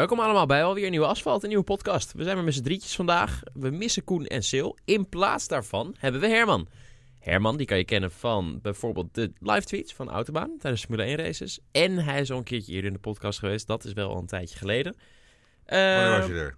[0.00, 2.12] Welkom allemaal bij alweer een nieuwe Asfalt, een nieuwe podcast.
[2.12, 3.40] We zijn weer met z'n drietjes vandaag.
[3.52, 4.76] We missen Koen en Sil.
[4.84, 6.68] In plaats daarvan hebben we Herman.
[7.18, 11.16] Herman, die kan je kennen van bijvoorbeeld de live tweets van Autobaan tijdens Formule 1
[11.16, 11.60] races.
[11.72, 13.66] En hij is al een keertje eerder in de podcast geweest.
[13.66, 14.96] Dat is wel al een tijdje geleden.
[15.66, 16.56] Wanneer was Ehm, je er?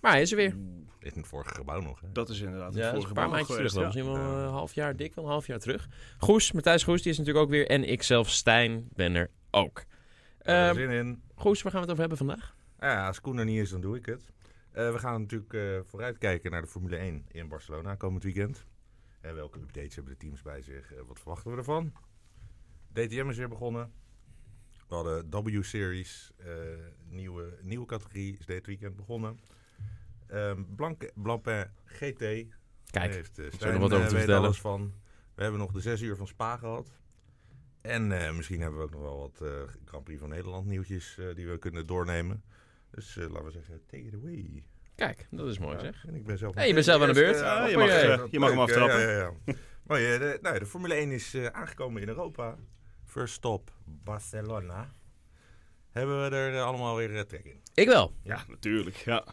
[0.00, 0.56] maar hij is er weer.
[0.98, 2.12] In het vorige gebouw nog, hè?
[2.12, 3.72] Dat is inderdaad het dat is vorige een paar maand maandjes terug.
[3.72, 4.16] geweest, wel.
[4.16, 5.88] Misschien een half jaar, dik wel een half jaar terug.
[6.18, 7.68] Goes, Matthijs Goes, die is natuurlijk ook weer.
[7.68, 9.84] En ikzelf, Stijn, ben er ook.
[10.38, 11.22] Ehm, zin in.
[11.34, 12.54] Goes, waar gaan we het over hebben vandaag?
[12.82, 14.32] Ja, als Koen er niet is, dan doe ik het.
[14.70, 18.66] Eh, we gaan natuurlijk eh, vooruitkijken naar de Formule 1 in Barcelona komend weekend.
[19.20, 20.92] En welke updates hebben de teams bij zich?
[20.92, 21.92] Eh, wat verwachten we ervan?
[22.92, 23.92] DTM is weer begonnen.
[24.88, 26.46] We hadden W-Series, eh,
[27.08, 29.38] nieuwe, nieuwe categorie is dit weekend begonnen.
[30.26, 32.18] Ehm Blanc, Blancpain GT.
[32.90, 34.44] Kijk, heeft uh, Stijn nog wat over te eh, vertellen.
[34.44, 34.92] alles van.
[35.34, 37.02] We hebben nog de zes uur van Spa gehad.
[37.82, 39.48] En eh, misschien hebben we ook nog wel wat eh,
[39.84, 42.42] Grand Prix van Nederland nieuwtjes eh, die we kunnen doornemen.
[42.94, 44.64] Dus eh, laten we zeggen, take it away.
[44.94, 46.04] kijk, dat is mooi zeg.
[46.06, 47.38] En ik ben zelf Hey, je bent zelf aan de beurt.
[47.38, 49.00] Ja, je mag, eh, je mag hem aftrappen.
[49.00, 49.54] Ja, ja, ja.
[49.86, 52.56] Mooi, eh, de, nou, de Formule 1 is eh, aangekomen in Europa.
[53.04, 54.90] First stop, Barcelona.
[55.90, 57.60] Hebben we er allemaal weer trek in?
[57.74, 58.12] Ik wel.
[58.22, 58.96] Ja, natuurlijk.
[58.96, 59.24] Ja.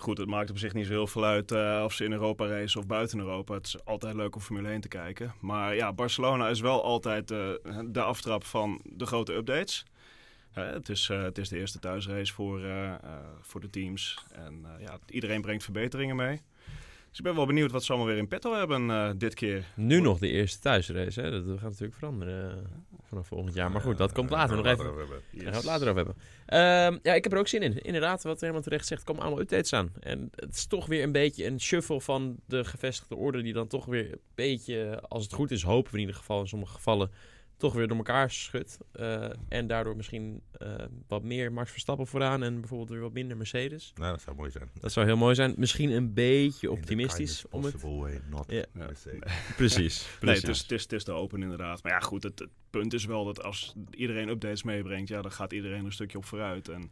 [0.00, 2.46] Goed, het maakt op zich niet zo heel veel uit eh, of ze in Europa
[2.46, 3.54] racen of buiten Europa.
[3.54, 5.34] Het is altijd leuk om Formule 1 te kijken.
[5.40, 7.38] Maar ja, Barcelona is wel altijd eh,
[7.86, 9.84] de aftrap van de grote updates.
[10.52, 12.98] Het, is, eh, het is de eerste thuisrace voor, eh, eh,
[13.40, 14.24] voor de teams.
[14.32, 16.40] En eh, ja, iedereen brengt verbeteringen mee.
[17.10, 19.64] Dus ik ben wel benieuwd wat ze allemaal weer in petto hebben eh, dit keer.
[19.74, 21.20] Nu nog de eerste thuisrace.
[21.20, 21.30] Hè?
[21.30, 22.66] Dat gaat natuurlijk veranderen
[23.08, 23.70] vanaf volgend jaar.
[23.70, 24.84] Maar goed, dat komt later nog we even.
[24.84, 24.94] Daar
[25.32, 26.14] gaan we het later over hebben.
[26.46, 27.82] Ehm, ja, ik heb er ook zin in.
[27.82, 29.92] Inderdaad, wat helemaal terecht zegt, komen allemaal updates aan.
[30.00, 33.42] En het is toch weer een beetje een shuffle van de gevestigde orde...
[33.42, 36.40] die dan toch weer een beetje, als het goed is, hopen we in ieder geval
[36.40, 37.10] in sommige gevallen...
[37.60, 38.78] toch weer door elkaar schudt.
[38.92, 40.74] Eh, en daardoor misschien eh,
[41.08, 42.42] wat meer Max Verstappen vooraan...
[42.42, 43.92] en bijvoorbeeld weer wat minder Mercedes.
[43.94, 44.70] Nou, dat zou mooi zijn.
[44.80, 45.54] Dat zou heel mooi zijn.
[45.56, 47.44] Misschien een beetje optimistisch.
[47.50, 47.82] Om het...
[47.82, 48.64] way, not Ja.
[48.74, 48.86] Ja.
[48.86, 49.26] mistake.
[49.56, 50.06] Precies.
[50.20, 51.82] Nee, het is, het, is, het is te open inderdaad.
[51.82, 55.32] Maar ja, goed, het, het punt is wel dat als iedereen updates meebrengt, ja, dan
[55.32, 56.68] gaat iedereen een stukje op vooruit.
[56.68, 56.90] En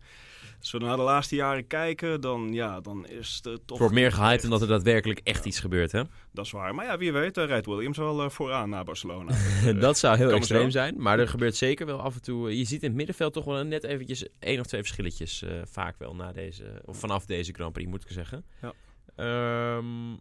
[0.60, 3.60] als we naar de laatste jaren kijken, dan, ja, dan is het toch...
[3.68, 6.02] Het wordt meer gehyped dan dat er daadwerkelijk echt iets gebeurt, hè?
[6.32, 6.74] Dat is waar.
[6.74, 9.32] Maar ja, wie weet, eh, rijdt Williams wel eh, vooraan naar Barcelona.
[9.80, 10.70] dat zou heel extreem zo.
[10.70, 10.94] zijn.
[11.02, 12.58] Maar er gebeurt zeker wel af en toe...
[12.58, 15.42] Je ziet in het middenveld toch wel net eventjes één of twee verschilletjes.
[15.42, 16.82] eh, vaak wel na deze...
[16.84, 18.44] Of vanaf deze Grand Prix, moet ik zeggen.
[18.60, 18.72] Ja.
[19.16, 20.16] Ehm,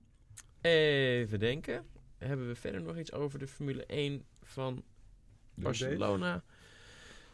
[0.61, 1.85] even denken.
[2.17, 4.83] Hebben we verder nog iets over de Formule 1 van
[5.53, 6.43] Barcelona?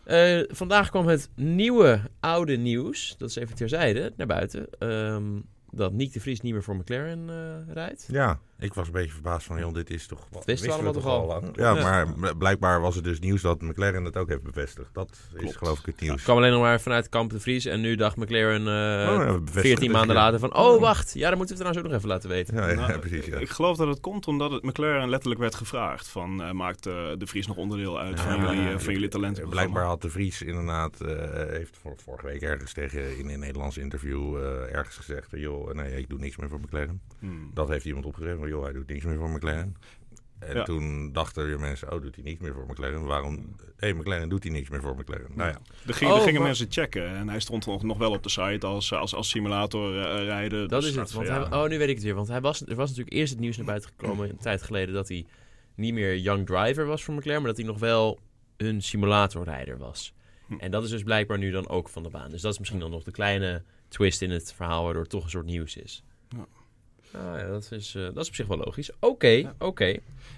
[0.04, 3.16] Eh, vandaag kwam het nieuwe oude nieuws.
[3.18, 4.68] Dat is even terzijde, naar buiten.
[4.80, 5.40] Ehm,
[5.72, 8.08] dat Nick de Vries niet meer voor McLaren eh, rijdt.
[8.12, 10.20] Ja, ik was een beetje verbaasd van, joh, dit is toch...
[10.20, 11.26] wisten we wisten we allemaal toch al?
[11.28, 11.50] lang?
[11.56, 11.82] Ja, Ja.
[11.84, 14.90] maar bl- blijkbaar was het dus nieuws dat McLaren het ook heeft bevestigd.
[14.94, 16.24] Dat is geloof ik het nieuws.
[16.24, 17.66] kwam alleen nog maar vanuit Kamp de Vries.
[17.66, 20.56] En nu dacht McLaren eh, Oh, ja, bevestigd 14 het maanden later van...
[20.56, 21.14] Oh, wacht.
[21.14, 22.56] Ja, dan moeten we het trouwens ook nog even laten weten.
[22.56, 23.26] Ja, ja, Nou, precies.
[23.26, 23.38] Ja.
[23.38, 26.94] Ik geloof dat het komt omdat het McLaren letterlijk werd gevraagd van eh, maakt eh,
[27.18, 29.50] de Vries nog onderdeel uit van, Ja, jullie, eh, ja, van jullie talenten.
[29.50, 31.16] Blijkbaar had de Vries inderdaad, eh,
[31.50, 35.74] heeft vor- vorige week ergens tegen in een Nederlands interview eh, ergens gezegd: van, joh,
[35.74, 37.02] nee, ik doe niks meer voor McLaren.
[37.20, 37.52] Hmm.
[37.54, 39.76] Dat heeft iemand opgegeven, joh, hij doet niks meer voor McLaren.
[40.40, 40.64] En Ja.
[40.64, 43.06] toen dachten weer mensen: oh, doet hij niks meer voor McLaren?
[43.06, 43.36] Waarom?
[43.58, 45.28] Hé, hey, McLaren doet hij niks meer voor McLaren.
[45.36, 47.98] Nou ja, Er, ging, er Oh, gingen maar- mensen checken en hij stond nog, nog
[47.98, 50.68] wel op de site als, als, als simulator eh, rijden.
[50.68, 51.12] Dat Dus is het.
[51.12, 51.50] Want ja.
[51.50, 52.16] hij, oh, nu weet ik het weer.
[52.16, 54.30] Want hij was, er was natuurlijk eerst het nieuws naar buiten gekomen...
[54.30, 55.26] een tijd geleden dat hij
[55.76, 57.42] niet meer young driver was voor McLaren...
[57.42, 58.20] maar dat hij nog wel
[58.58, 60.14] een simulatorrijder was.
[60.48, 60.54] Hm.
[60.58, 62.30] En dat is dus blijkbaar nu dan ook van de baan.
[62.30, 64.84] Dus dat is misschien dan nog de kleine twist in het verhaal...
[64.84, 66.04] waardoor het toch een soort nieuws is.
[67.14, 68.92] Nou ja, dat is, eh, dat is op zich wel logisch.
[69.00, 69.98] Oké, oké.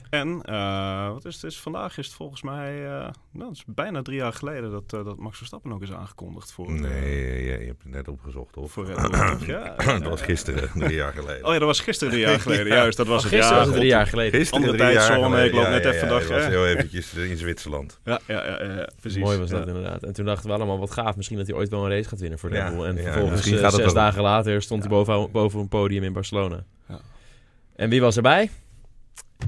[0.09, 1.43] En eh, wat is het?
[1.43, 4.93] Is, vandaag is het volgens mij, eh, nou, het is bijna drie jaar geleden dat,
[4.93, 6.71] eh, dat Max Verstappen ook is aangekondigd voor.
[6.71, 8.71] nee, je, je hebt het net opgezocht, of?
[8.71, 9.45] Voor Red Bull, toch?
[9.55, 9.75] ja.
[9.75, 11.45] dat was gisteren, drie jaar geleden.
[11.45, 12.67] Oh ja, dat was gisteren drie jaar geleden.
[12.77, 13.31] Juist, dat was het.
[13.31, 14.39] Gisteren ja, was het drie jaar geleden.
[14.39, 15.47] Gisteren Andere drie jaar tijdzone, geleden.
[15.47, 17.99] ik loop Ja, net ja, even ja, dag, ik was heel eventjes in Zwitserland.
[18.03, 19.23] Ja, ja, ja, ja, precies.
[19.23, 20.03] Mooi was dat inderdaad.
[20.03, 21.15] En toen dachten we allemaal, wat gaaf.
[21.15, 22.85] Misschien dat hij ooit wel een race gaat winnen voor Red Ja, Bull.
[22.85, 26.63] En vervolgens, zes dagen later, stond hij boven, boven een podium in Barcelona.
[26.87, 26.99] Ja.
[27.75, 28.49] En wie was erbij?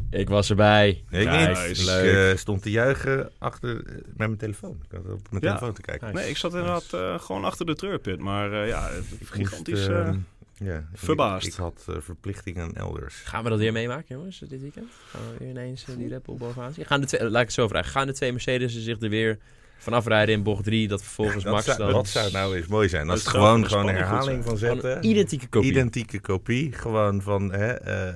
[0.10, 1.04] Ik was erbij.
[1.10, 1.68] Nee, ik Nice.
[1.68, 1.78] niet.
[1.80, 2.32] Ik Leuk.
[2.32, 4.80] eh, stond te juichen achter, eh, met mijn telefoon.
[4.90, 5.50] Ik had op mijn Ja.
[5.54, 6.08] telefoon te kijken.
[6.08, 6.20] Nice.
[6.20, 8.20] Nee, ik zat inderdaad eh, gewoon achter de treurpit.
[8.20, 8.90] Maar eh, ja,
[9.24, 9.74] gigantisch.
[9.76, 10.16] moest, eh, eh,
[10.58, 11.46] ja, verbaasd.
[11.48, 13.16] Ik, ik had eh, verplichtingen elders.
[13.16, 14.88] Gaan we dat weer meemaken, jongens, dit weekend?
[15.12, 16.86] Gaan we weer ineens eh, die Red Bull bovenaan zien?
[16.86, 17.92] Gaan de twee, laat ik het zo vragen.
[17.92, 19.38] Gaan de twee Mercedes zich er weer
[19.78, 20.88] vanaf rijden in bocht 3?
[20.88, 21.92] Dat vervolgens dat, Max zou, dan...
[21.92, 23.10] dat zou nou eens mooi zijn.
[23.10, 25.06] Als het gewoon, de gewoon een herhaling van zetten.
[25.06, 25.72] identieke kopie.
[25.72, 26.72] Identieke kopie.
[26.72, 28.16] Gewoon van hè, eh, eh,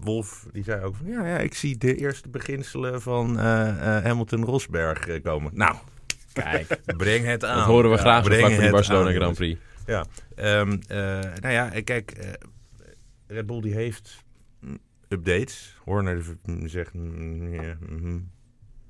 [0.00, 4.04] Wolf, die zei ook van ja, ja, ik zie de eerste beginselen van eh, eh,
[4.04, 5.50] Hamilton Rosberg eh, komen.
[5.54, 5.76] Nou,
[6.32, 7.56] Kijk, breng het aan.
[7.56, 9.36] dat horen we Ja, graag zo breng vlak voor die het Barcelona aan, Grand.
[9.36, 9.60] Prix.
[10.34, 10.98] Ehm, eh,
[11.40, 12.32] nou ja, kijk, eh,
[13.26, 14.24] Red Bull die heeft
[14.60, 14.78] mm,
[15.08, 15.76] updates.
[15.84, 16.24] Horner
[16.64, 18.18] zegt mm, ja, mhm.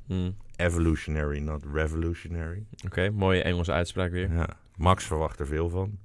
[0.06, 0.37] Hmm.
[0.58, 2.64] Evolutionary, not revolutionary.
[2.87, 4.32] Oké, mooie Engelse uitspraak weer.
[4.32, 4.49] Ja.
[4.76, 5.99] Max verwacht er veel van.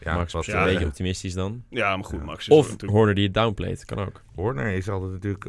[0.00, 1.64] Ja, Max wat, was ja, een beetje optimistisch dan.
[1.68, 2.24] Ja, maar goed, Ja.
[2.24, 2.92] Max is Of natuurlijk...
[2.92, 4.22] Horner die het downplayt, kan ook.
[4.34, 5.46] Horner is altijd natuurlijk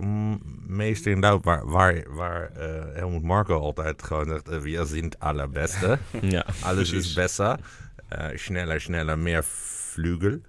[0.68, 1.46] meester in doubt.
[1.46, 5.98] Waar, waar, waar eh, Helmut Marco altijd gewoon zegt, we zijn allerbeste.
[6.22, 6.46] ja.
[6.64, 7.08] Alles Precies.
[7.08, 7.60] is besser.
[8.08, 10.42] Eh, sneller, sneller, meer vlugel.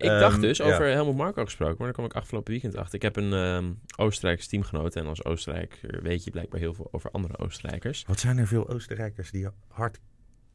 [0.00, 0.64] Ik Ehm, dacht dus, ja.
[0.64, 2.94] over Helmut Marko gesproken, maar daar kwam ik afgelopen weekend achter.
[2.94, 3.64] Ik heb een ehm
[3.96, 8.04] Oostenrijks teamgenoot en als Oostenrijker weet je blijkbaar heel veel over andere Oostenrijkers.
[8.06, 9.98] Wat zijn er veel Oostenrijkers die hard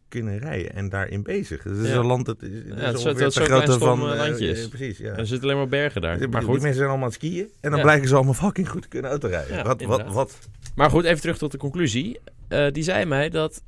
[0.07, 1.63] kunnen rijden en daarin bezig.
[1.63, 1.95] Het is Ja.
[1.95, 4.47] een land dat is, dat is is dat zo'n klein stom, van eh, eh, landje
[4.47, 4.63] is.
[4.63, 5.15] eh, precies, ja.
[5.15, 6.17] Er zitten alleen maar bergen daar.
[6.17, 7.85] Maar die goed, mensen zijn allemaal aan het skiën en dan Ja.
[7.85, 9.49] blijken ze allemaal fucking goed te kunnen autorijden.
[9.55, 10.13] Ja, wat, wat, inderdaad.
[10.13, 10.39] wat?
[10.75, 12.19] maar goed, even terug tot de conclusie.
[12.47, 13.63] Eh, die zei mij dat,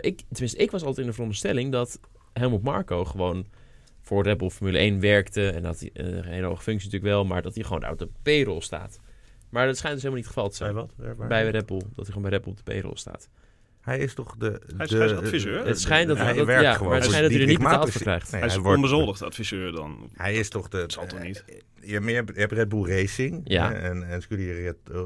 [0.00, 2.00] ik, tenminste ik was altijd in de veronderstelling dat
[2.32, 3.46] Helmut Marko gewoon
[4.12, 5.48] voor Red Bull Formule 1 werkte.
[5.50, 7.92] En dat hij eh, een hele hoge functie natuurlijk wel, maar dat hij gewoon daar
[7.92, 9.00] op de payroll staat.
[9.50, 10.74] Maar dat schijnt dus helemaal niet het geval te Bij zijn.
[10.86, 11.06] wat?
[11.06, 13.28] Waar- waar- Bij Red Bull, dat hij gewoon bij Red Bull op de payroll staat.
[13.80, 14.46] Hij is toch de...
[14.76, 15.66] Hij is- de- hij is adviseur.
[15.66, 17.58] Het schijnt dat- hij dat- werkt ja, gewoon maar het schijnt dat hij er niet
[17.58, 18.30] betaald voor krijgt.
[18.32, 20.10] Nee, hij is wordt- onbezoldigd adviseur dan.
[20.14, 20.76] Hij is toch de...
[20.78, 21.44] Dat zal toch niet?
[21.46, 23.72] eh, Je, meer, je hebt Red Bull Racing Ja.
[23.74, 25.00] en, en Scuderia uh,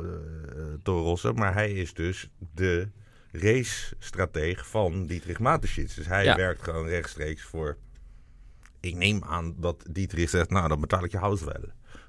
[0.83, 2.89] Toro Rosso, maar hij is dus de
[3.33, 5.95] race-strateeg van Dietrich Mateschitz.
[5.95, 6.37] Dus hij Ja.
[6.37, 7.77] werkt gewoon rechtstreeks voor...
[8.87, 11.55] Ik neem aan dat Dietrich zegt, nou dan betaal ik je huis wel.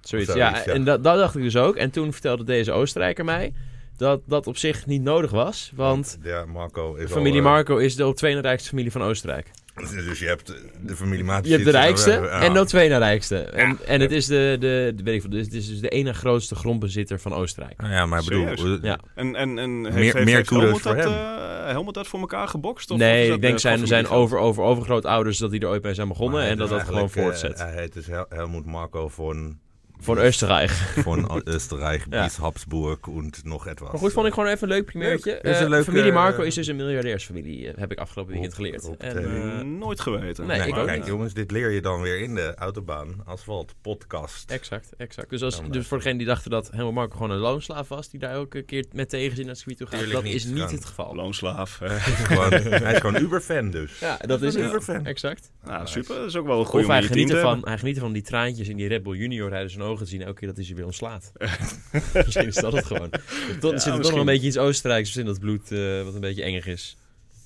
[0.01, 0.63] Zoiets, Zoiets, ja.
[0.65, 0.65] ja.
[0.65, 1.75] En dat, dat dacht ik dus ook.
[1.75, 3.53] En toen vertelde deze Oostenrijker mij
[3.97, 5.71] dat dat op zich niet nodig was.
[5.75, 8.91] Want ja, Marco is familie al, eh, Marco is de op twee na rijkste familie
[8.91, 9.51] van Oostenrijk.
[9.77, 11.63] Dus je hebt de familie Je Mateschitz.
[11.63, 12.41] hebt de rijkste Ja.
[12.41, 13.37] en de twee na rijkste.
[13.37, 13.75] En, Ja.
[13.85, 16.55] en het is de, de, de, weet ik veel, het is dus de ene grootste
[16.55, 17.81] grondbezitter van Oostenrijk.
[17.81, 18.77] Ja, maar ik bedoel...
[18.81, 18.99] Ja.
[19.15, 21.13] En, en, en heeft, Meer- heeft, meer heeft Helmut voor dat, hem.
[21.13, 22.91] eh, Helmut dat voor elkaar gebokst?
[22.91, 25.93] Of nee, ik denk eh, zijn, zijn over, over, overgrootouders dat die er ooit bij
[25.93, 26.41] zijn begonnen.
[26.43, 27.59] En dat dat gewoon voortzet.
[27.59, 29.57] hij heet dus Hel- Helmut Marco van...
[29.99, 30.69] Van Oostenrijk.
[31.07, 32.23] Van Oostenrijk, Ja.
[32.23, 33.91] bis Habsburg en nog etwas.
[33.91, 35.39] Maar goed, vond ik gewoon even een leuk primeurtje.
[35.41, 35.55] Leuk.
[35.55, 38.85] Eh, leuke, familie Marco eh, is dus een miljardairsfamilie, eh, heb ik afgelopen weekend geleerd.
[38.85, 40.47] op En, Nooit geweten.
[40.47, 41.07] Nee, Nee, ik ook kijk niet.
[41.07, 43.21] jongens, dit leer je dan weer in de autobaan.
[43.25, 44.51] Asfalt, podcast.
[44.51, 45.29] Exact, exact.
[45.29, 48.19] Dus, als, dus voor degenen die dachten dat Helmut Marco gewoon een loonslaaf was, die
[48.19, 50.71] daar elke keer met tegenzin naar het circuit toe gaat, Tuurlijk dat niet, is niet
[50.71, 51.15] het geval.
[51.15, 51.79] Loonslaaf.
[51.81, 53.99] Gewoon, hij is gewoon Uber-fan dus.
[53.99, 54.63] Ja, dat is een.
[54.65, 55.05] Uber-fan.
[55.05, 55.51] Exact.
[55.63, 56.15] nou, super.
[56.15, 58.67] Dat is ook wel een goede Of hij geniet, ervan, hij geniet ervan die traantjes
[58.67, 60.85] in die Red Bull Junior rijden ogen te zien elke keer dat hij ze weer
[60.85, 61.31] ontslaat.
[62.25, 63.09] misschien is dat het gewoon.
[63.09, 64.17] Tot, er zit er toch nog misschien.
[64.19, 66.97] een beetje iets Oostenrijks in dat bloed, eh, wat een beetje engig is.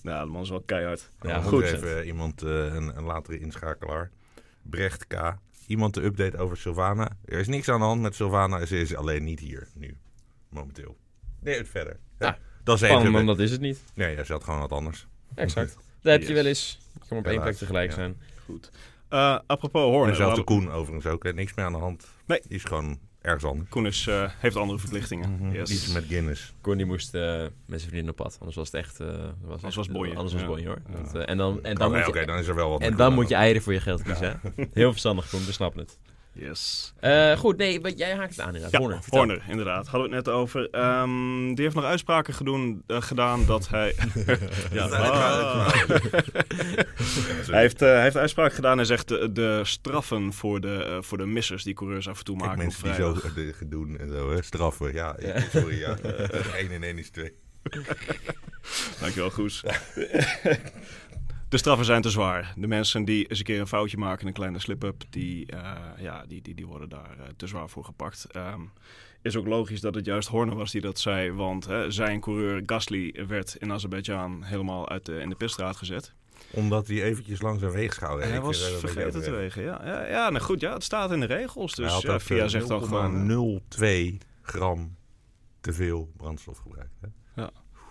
[0.04, 1.10] Ja, de man is wel keihard.
[1.22, 1.64] Ja, Ja, goed.
[1.64, 4.12] Even iemand, eh, een, een latere inschakelaar.
[4.62, 5.38] Brecht K.
[5.68, 7.10] Iemand de update over Sylvana.
[7.26, 8.66] Er is niks aan de hand met Sylvana.
[8.66, 9.98] Ze is alleen niet hier nu.
[10.50, 10.98] Momenteel.
[11.40, 12.00] Nee, het verder.
[12.20, 13.80] Ja, dat is Spannend, maar dat is het niet.
[13.94, 15.08] Nee, ja, ze had gewoon wat anders.
[15.36, 15.78] Exact.
[16.02, 16.36] Daar heb je Yes.
[16.36, 16.80] wel eens.
[16.94, 17.96] Je kan op één plek tegelijk ja.
[17.96, 18.18] zijn.
[18.46, 18.72] Goed.
[19.12, 20.04] Eh, apropos Horner.
[20.04, 21.24] En dezelfde we- Koen overigens ook.
[21.24, 21.34] hè.
[21.34, 22.08] Niks meer aan de hand.
[22.26, 22.40] Nee.
[22.48, 23.70] Die is gewoon ergens anders.
[23.70, 25.32] Koen is, eh, heeft andere verplichtingen.
[25.36, 25.52] Mhm.
[25.54, 25.72] Yes.
[25.72, 26.54] Iets met Guinness.
[26.62, 27.22] Connie moest eh,
[27.66, 28.36] met zijn vriendin op pad.
[28.40, 29.00] Anders was het echt...
[29.00, 30.16] eh, was Anders echt- was het bonje.
[30.16, 30.48] Anders was Ja.
[30.48, 30.82] bonje hoor.
[30.90, 31.02] Ja.
[31.04, 32.96] Dat, eh, en dan, en dan, moet Oké, je, dan is er wel wat en
[32.96, 34.40] dan Koen moet je eieren voor je geld kiezen.
[34.56, 34.64] hè?
[34.74, 36.00] Heel verstandig Koen, we snappen het.
[36.34, 36.94] Yes.
[37.00, 38.82] Eh, goed, nee, wat, jij haakt het aan inderdaad.
[38.82, 39.88] Ja, Horner, inderdaad.
[39.88, 40.70] Hadden we het net over.
[40.70, 43.96] Ehm, die heeft nog uitspraken gedoen, eh, gedaan dat hij...
[44.72, 45.74] ja, ah.
[47.52, 51.18] hij, heeft, eh, hij heeft uitspraak gedaan en zegt de, de straffen voor de, voor
[51.18, 54.10] de missers die coureurs af en toe Kijk, maken op mensen die zo doen en
[54.10, 54.42] zo, hè.
[54.44, 54.94] straffen.
[54.94, 55.40] Ja, Ja.
[55.52, 55.98] sorry, ja.
[56.56, 57.34] 1 en 1 is 2.
[59.00, 59.64] Dankjewel, Goes.
[61.52, 62.54] De straffen zijn te zwaar.
[62.58, 66.26] De mensen die eens een keer een foutje maken, een kleine slip-up, die, eh, ja,
[66.28, 68.26] die, die, die worden daar eh, te zwaar voor gepakt.
[68.32, 68.62] Ehm,
[69.22, 72.64] is ook logisch dat het juist Horner was die dat zei, want hè, zijn coureur
[72.66, 76.14] Gasly werd in Azerbeidzjan helemaal uit de, in de pitstraat gezet.
[76.52, 78.30] Omdat hij eventjes langs zijn weegschaal reed.
[78.30, 79.64] hij was een beetje vergeten te wegen.
[79.64, 81.76] Ja, ja, ja nou goed, ja, het staat in de regels.
[81.76, 83.62] Dus ja, VIA eh, zegt dan gewoon...
[83.80, 83.86] 0,02
[84.42, 84.96] gram
[85.62, 86.98] te veel brandstof gebruikt.
[87.02, 87.08] Hè?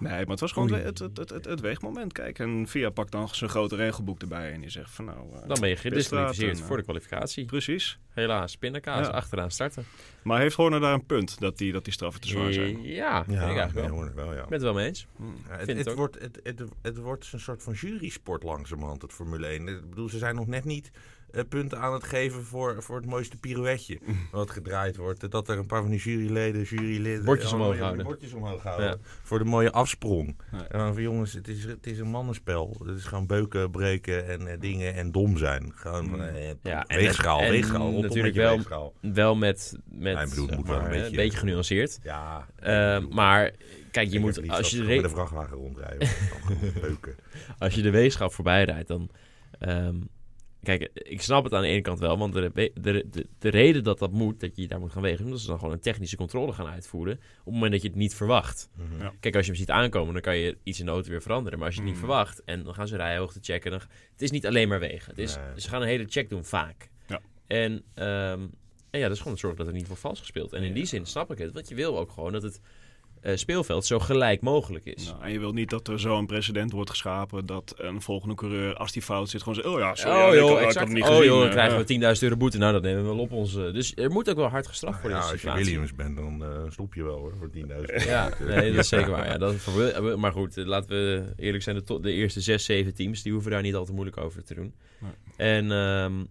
[0.00, 2.12] Nee, maar het was gewoon het, het, het, het, het weegmoment.
[2.12, 5.18] Kijk, en VIA pakt dan zijn grote regelboek erbij en die zegt van nou...
[5.34, 7.44] eh, Dan ben je gedisqualificeerd eh, voor de kwalificatie.
[7.44, 7.98] Precies.
[8.10, 9.12] Helaas, pindakaas, Ja.
[9.12, 9.84] achteraan starten.
[10.22, 12.76] Maar heeft Horner daar een punt dat die, dat die straffen te zwaar zijn?
[12.84, 14.14] Eh, Ja, vind ik eigenlijk nee, wel.
[14.14, 14.38] wel ja.
[14.42, 15.06] Ik ben het wel mee eens.
[15.16, 15.34] Hmm.
[15.48, 19.68] Ja, het, wordt, het, het, het wordt een soort van jurysport langzamerhand, het Formule 1.
[19.68, 21.00] Ik bedoel, ze zijn nog net niet eh,
[21.48, 23.98] punten aan het geven voor, voor het mooiste pirouetje
[24.32, 25.30] wat gedraaid wordt.
[25.30, 27.24] Dat er een paar van die juryleden, juryleden...
[27.24, 28.04] Bordjes omhoog houden.
[28.04, 28.86] Bordjes omhoog houden.
[28.88, 28.96] Ja.
[29.22, 30.36] Voor de mooie afsprong.
[30.52, 30.66] Ja.
[30.68, 32.76] En dan van jongens, het is, het is een mannenspel.
[32.84, 35.72] Het is gewoon beuken, breken en eh, dingen en dom zijn.
[35.74, 36.20] Gewoon Mm.
[36.20, 37.90] eh, Ja, weegschaal, en weegschaal.
[38.00, 38.92] natuurlijk wel- weegschaal.
[39.00, 41.98] Wel met, met Ja, bedoel, wel een beetje- een beetje genuanceerd.
[42.02, 42.46] Ja.
[42.56, 43.50] Eh, bedoel, maar
[43.90, 46.08] kijk, je ik moet, als je, de een vrachtwagen rondrijden.
[46.80, 47.14] Beuken.
[47.58, 49.10] als je de weegschaal voorbij rijdt, dan...
[49.58, 49.96] ehm,
[50.62, 53.84] kijk, ik snap het aan de ene kant wel, want de, de, de, de reden
[53.84, 55.80] dat dat moet, dat je daar moet gaan wegen, is omdat ze dan gewoon een
[55.80, 58.68] technische controle gaan uitvoeren op het moment dat je het niet verwacht.
[58.76, 59.02] Mhm.
[59.02, 59.12] Ja.
[59.20, 61.58] Kijk, als je hem ziet aankomen, dan kan je iets in de auto weer veranderen.
[61.58, 62.08] Maar als je het niet Mhm.
[62.08, 63.80] verwacht en dan gaan ze rijhoogte checken, dan,
[64.12, 65.10] het is niet alleen maar wegen.
[65.10, 65.60] Het is, Nee.
[65.60, 66.90] Ze gaan een hele check doen, vaak.
[67.06, 67.20] Ja.
[67.46, 68.40] En, ehm,
[68.90, 70.52] en ja, dat is gewoon het zorgen dat er niet wordt vals gespeeld.
[70.52, 72.60] En in die zin snap ik het, want je wil ook gewoon dat het
[73.20, 75.04] eh, speelveld zo gelijk mogelijk is.
[75.06, 78.74] Nou, en je wilt niet dat er zo'n precedent wordt geschapen dat een volgende coureur,
[78.74, 80.92] als die fout zit, gewoon zegt: Oh ja, sorry, ja, oh joh, ik exact.
[80.92, 82.10] niet oh joh, dan eh, krijgen ja.
[82.10, 82.58] we 10.000 euro boete.
[82.58, 83.52] Nou, dat nemen we wel op ons.
[83.52, 85.52] Dus er moet ook wel hard gestraft worden ja, in als je.
[85.52, 88.06] Williams bent, dan eh, stop je wel hoor, voor 10.000.
[88.06, 89.26] Ja, nee, dat is zeker waar.
[89.26, 91.76] Ja, dat maar goed, laten we eerlijk zijn.
[91.76, 94.44] De, to- de eerste zes, zeven teams, die hoeven daar niet al te moeilijk over
[94.44, 94.74] te doen.
[94.98, 95.12] Nee.
[95.36, 96.24] En ehm,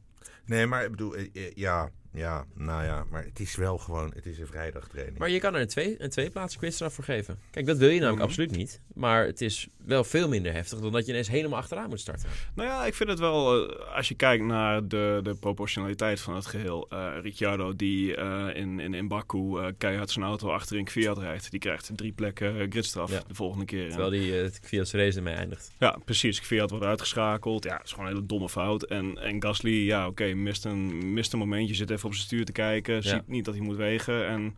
[0.46, 1.16] Nee, maar ik bedoel,
[1.56, 5.18] ja, ja, nou ja, maar het is wel gewoon, het is een vrijdagtraining.
[5.18, 7.40] Maar je kan er een twee, een twee plaatsen quizstraf voor geven.
[7.52, 8.28] Kijk, dat wil je namelijk Mhm.
[8.28, 8.82] absoluut niet.
[8.94, 12.30] Maar het is wel veel minder heftig dan dat je ineens helemaal achteraan moet starten.
[12.56, 16.36] Nou ja, ik vind het wel, eh, als je kijkt naar de, de proportionaliteit van
[16.36, 16.88] het geheel.
[16.90, 21.52] eh Ricciardo, die eh, in, in, in Baku eh, keihard zijn auto achterin Kvyat rijdt,
[21.52, 23.22] die krijgt drie plekken gridstraf Ja.
[23.28, 23.90] de volgende keer.
[23.90, 25.72] Terwijl die uh, Fiat's race ermee eindigt.
[25.80, 26.42] Ja, precies.
[26.42, 27.64] Kvyat wordt uitgeschakeld.
[27.64, 28.84] Ja, het is gewoon een hele domme fout.
[28.84, 32.46] En, en Gasly, ja, oké, mist, een, mist een momentje, zit even op zijn stuur
[32.46, 33.02] te kijken, Ja.
[33.02, 34.56] ziet niet dat hij moet wegen en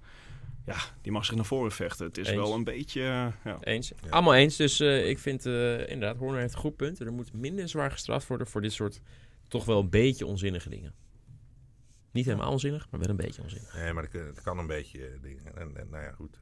[0.65, 2.05] ja, die mag zich naar voren vechten.
[2.05, 2.35] Het is Eens.
[2.37, 3.57] wel een beetje, eh, ja.
[3.61, 3.87] Eens.
[4.03, 4.09] Ja.
[4.09, 4.55] Allemaal eens.
[4.55, 6.99] Dus eh, ik vind eh, inderdaad, Horner heeft een goed punt.
[6.99, 9.01] Er moet minder zwaar gestraft worden voor dit soort
[9.47, 10.93] toch wel een beetje onzinnige dingen.
[12.11, 13.73] Niet helemaal onzinnig, maar wel een beetje onzinnig.
[13.75, 15.55] Nee, maar het, kan- een beetje dingen.
[15.57, 16.37] En, en nou ja, goed.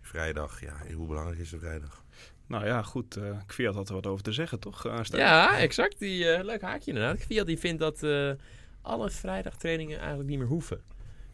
[0.00, 2.04] Vrijdag, ja, hoe belangrijk is de vrijdag?
[2.46, 3.16] Nou ja, goed.
[3.16, 4.82] eh Kvyat had er wat over te zeggen, toch?
[5.12, 5.98] Ja, exact.
[5.98, 7.20] Die, eh, leuk haakje inderdaad.
[7.20, 8.30] Fiat die vindt dat eh,
[8.80, 10.80] alle vrijdagtrainingen eigenlijk niet meer hoeven.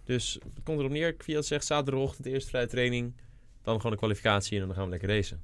[0.05, 3.15] Dus het komt erop neer, Fiat zegt zaterdagochtend eerst vrije training,
[3.63, 5.43] dan gewoon een kwalificatie en dan gaan we lekker racen.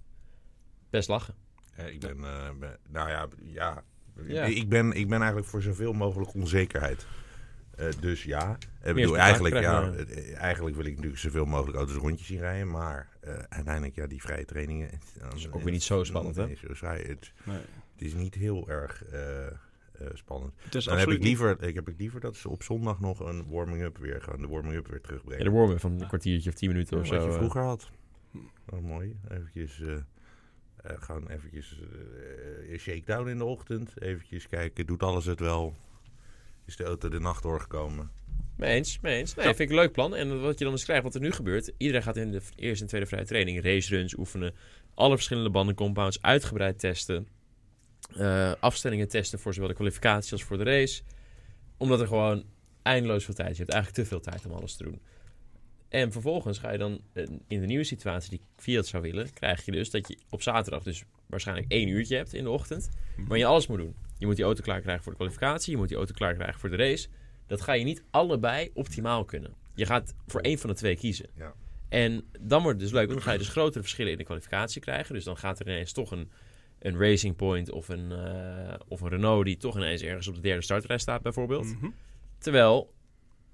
[0.90, 1.34] Best lachen.
[1.76, 3.84] Eh, ik ben, eh, ben- nou ja, ja.
[4.26, 4.44] Ja.
[4.44, 7.06] Ik, ben, ik ben eigenlijk voor zoveel mogelijk onzekerheid.
[7.76, 11.76] Eh, dus ja, ik bedoel, spektakel eigenlijk, ja, eh, eigenlijk wil ik natuurlijk zoveel mogelijk
[11.76, 12.70] auto's rondjes zien rijden.
[12.70, 14.90] Maar eh, uiteindelijk, ja, die vrije trainingen.
[15.20, 16.46] Dat is ook weer niet zo spannend, hè?
[16.46, 17.02] Nee, zo saai.
[17.06, 17.56] Het, Nee.
[17.92, 19.52] het is niet heel erg eh, eh,
[20.12, 20.52] spannend.
[20.56, 23.20] Het is Dan heb ik, liever, ik heb ik liever dat ze op zondag nog
[23.20, 24.40] een warming-up weer gaan.
[24.40, 25.44] De warming-up weer Ja, terugbrengen.
[25.44, 27.26] de warm van een kwartiertje of tien minuten Ja, of wat zo.
[27.26, 27.38] je eh.
[27.38, 27.90] vroeger had.
[28.68, 29.16] Oh, mooi.
[29.28, 30.02] Eventjes, eh, eh,
[31.02, 31.80] gewoon eventjes
[32.70, 34.00] eh, shakedown in de ochtend.
[34.02, 35.74] Eventjes kijken, doet alles het wel?
[36.66, 38.10] Is de auto de nacht doorgekomen?
[38.56, 39.34] Mee eens, mee eens.
[39.34, 39.54] Nee, Ja.
[39.54, 40.14] vind ik een leuk plan.
[40.14, 41.72] En wat je dan eens krijgt, wat er nu gebeurt.
[41.76, 44.54] Iedereen gaat in de eerste en tweede vrije training raceruns oefenen.
[44.94, 47.26] Alle verschillende bandencompounds uitgebreid testen.
[48.16, 51.02] Eh, afstellingen testen voor zowel de kwalificatie als voor de race.
[51.76, 52.44] Omdat er gewoon
[52.82, 53.56] eindeloos veel tijd is.
[53.56, 55.00] Je hebt eigenlijk te veel tijd om alles te doen.
[55.88, 59.64] En vervolgens ga je dan eh, in de nieuwe situatie die Fiat zou willen, krijg
[59.64, 62.88] je dus dat je op zaterdag dus waarschijnlijk één uurtje hebt in de ochtend.
[63.28, 63.94] Maar je alles moet doen.
[64.18, 65.72] Je moet die auto klaar krijgen voor de kwalificatie.
[65.72, 67.08] Je moet die auto klaar krijgen voor de race.
[67.46, 69.54] Dat ga je niet allebei optimaal kunnen.
[69.74, 71.26] Je gaat voor één van de twee kiezen.
[71.36, 71.54] Ja.
[71.88, 74.24] En dan wordt het dus leuk, want dan ga je dus grotere verschillen in de
[74.24, 75.14] kwalificatie krijgen.
[75.14, 76.30] Dus dan gaat er ineens toch een,
[76.80, 80.40] een Racing Point of een, eh, of een Renault die toch ineens ergens op de
[80.40, 81.76] derde startrij staat bijvoorbeeld.
[81.76, 81.90] Mhm.
[82.38, 82.92] Terwijl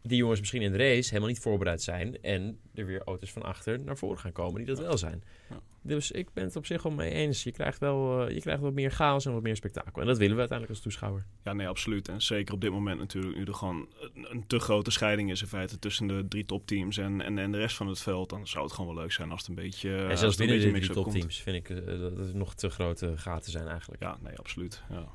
[0.09, 3.43] die jongens misschien in de race helemaal niet voorbereid zijn en er weer auto's van
[3.43, 5.25] achter naar voren gaan komen die dat wel zijn.
[5.51, 5.61] Ja.
[5.83, 7.43] Dus ik ben het op zich wel mee eens.
[7.43, 10.01] Je krijgt wel eh, je krijgt wat meer chaos en wat meer spektakel.
[10.01, 11.27] En dat willen we uiteindelijk als toeschouwer.
[11.45, 12.09] Ja, nee, absoluut.
[12.09, 15.41] En zeker op dit moment natuurlijk, nu er gewoon een, een te grote scheiding is
[15.41, 18.31] in feite tussen de drie topteams en, en, en de rest van het veld.
[18.31, 19.97] Dan zou het gewoon wel leuk zijn als het een beetje.
[19.97, 23.17] en zelfs het binnen de drie topteams vind ik eh, dat er nog te grote
[23.17, 24.03] gaten zijn eigenlijk.
[24.03, 24.83] Ja, nee, absoluut.
[24.91, 25.09] Ja.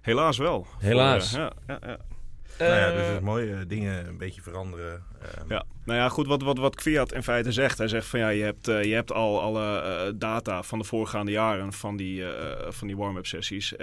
[0.00, 0.66] Helaas wel.
[0.78, 1.30] Helaas.
[1.30, 1.98] Voor, eh, ja, ja, ja.
[2.58, 5.02] Nou ja, dus Eh, het is mooi, eh, dingen een beetje veranderen.
[5.22, 7.78] Ehm, Ja, nou ja, goed, wat, wat, wat Kviat in feite zegt.
[7.78, 10.84] Hij zegt van ja, je hebt, eh, je hebt al alle eh, data van de
[10.84, 13.74] voorgaande jaren van die, eh, van die warm-up sessies.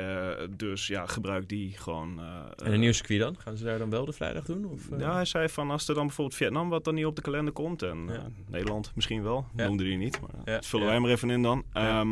[0.50, 2.20] Dus ja, gebruik die gewoon.
[2.64, 3.36] en een nieuw circuit dan?
[3.40, 4.66] Gaan ze daar dan wel de vrijdag doen?
[4.66, 4.82] Of?
[4.98, 7.54] Ja, hij zei van als er dan bijvoorbeeld Vietnam wat dan niet op de kalender
[7.54, 8.28] komt en Ja.
[8.48, 9.68] Nederland misschien wel, Ja.
[9.68, 11.64] noemde hij niet, maar Ja, dat vullen wij maar even in dan.
[11.74, 12.00] Ja.
[12.02, 12.06] Ja,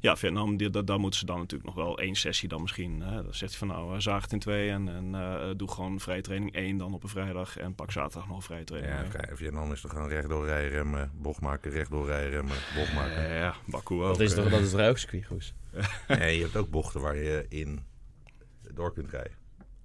[0.00, 3.00] ja Vietnam, die, dat, daar moeten ze dan natuurlijk nog wel één sessie dan misschien.
[3.00, 3.22] Hè.
[3.22, 6.52] Dan zegt hij van nou, zaag het in twee en, en doe gewoon vrije training
[6.54, 8.92] één dan op een vrijdag en pak zaterdag nog een vrije training.
[8.94, 12.92] Ja, vrij- Vietnam is toch gewoon rechtdoor rijden, remmen, bocht maken, rechtdoor rijden, remmen, bocht
[12.94, 13.16] maken.
[13.16, 14.02] Eh, ja, Baku ook.
[14.02, 15.54] dat is toch dat is Goes?
[16.08, 17.80] Nee, je hebt ook bochten waar je in
[18.74, 19.32] door kunt rijden.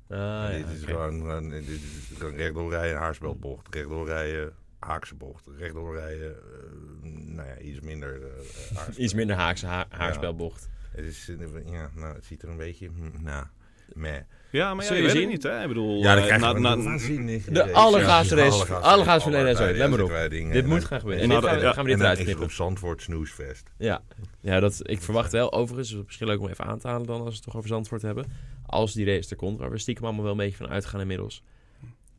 [0.10, 0.18] Ah,
[0.50, 0.92] En ja, dit, is oké.
[0.92, 7.10] gewoon, gewoon- dit is gewoon rechtdoor rijden, haarspeldbocht, rechtdoor rijden, haakse bocht, rechtdoor rijden, eh,
[7.12, 8.88] nou ja, iets minder eh.
[9.04, 10.70] Iets minder haakse ha haarspelbocht.
[10.92, 11.32] Het, is,
[11.66, 13.46] ja, nou, het ziet er een beetje, hm, nou,
[13.96, 14.14] meh.
[14.52, 15.30] Ja, maar ja, je je weet het zien?
[15.30, 15.62] niet, hè?
[15.62, 18.74] Ik bedoel, Ja, dan eh, krijg je na- na- een waanzinnige De allergaafste race.
[18.74, 19.30] Allergaafste.
[19.30, 20.10] Let maar op.
[20.10, 21.24] Dit en moet dan- gaan gebeuren.
[21.24, 22.44] en dit gaan, we- ja, gaan we dit En dan eruit is het knippen.
[22.46, 23.72] op Zandvoort snoesfest.
[23.78, 24.02] Ja,
[24.40, 25.54] ja dat, ik verwacht wel.
[25.54, 27.56] Overigens, is het misschien leuk om even aan te halen dan als we het toch
[27.56, 28.26] over Zandvoort hebben.
[28.66, 31.44] Als die race er komt, waar we stiekem allemaal wel een beetje van uitgaan inmiddels.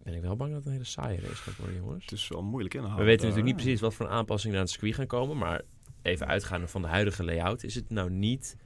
[0.03, 2.03] Ben ik wel bang dat het een hele saaie race gaat worden, jongens.
[2.05, 3.01] Het is wel moeilijk inhouden.
[3.05, 3.77] We weten daar, natuurlijk niet hè?
[3.77, 5.37] precies wat voor aanpassingen naar het circuit gaan komen.
[5.39, 5.61] Maar
[6.03, 8.57] even uitgaande van de huidige layout is het nou niet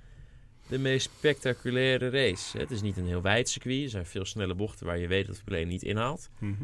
[0.69, 2.59] de meest spectaculaire race.
[2.59, 3.83] Het is niet een heel wijd circuit.
[3.83, 6.31] Er zijn veel snelle bochten waar je weet dat 1 niet inhaalt.
[6.39, 6.63] Mhm.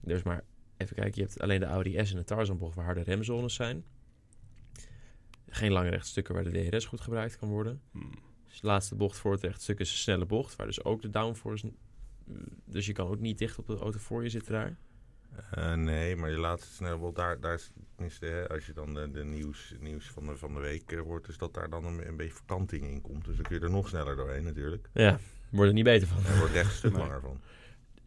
[0.00, 0.44] Dus maar
[0.76, 3.84] even kijken, je hebt alleen de Audi S en de Tarzanbocht waar harde remzones zijn.
[5.48, 7.80] Geen lange rechtstukken waar de DRS goed gebruikt kan worden.
[7.90, 8.10] Hmm.
[8.48, 11.10] Dus de laatste bocht voor het rechtstuk is een snelle bocht, waar dus ook de
[11.10, 11.72] downforce...
[12.64, 14.76] Dus je kan ook niet dicht op de auto voor je zitten daar.
[15.50, 19.10] Eh, nee, maar je laatste snel, wel daar, daar is tenminste, als je dan de,
[19.10, 22.06] de nieuws, nieuws van, de, van de week eh, hoort, is dat daar dan een,
[22.08, 23.24] een beetje verkanting in komt.
[23.24, 24.88] Dus dan kun je er nog sneller doorheen natuurlijk.
[24.92, 25.18] Ja,
[25.50, 26.24] wordt er niet beter van.
[26.32, 27.40] Er wordt echt een stuk langer van.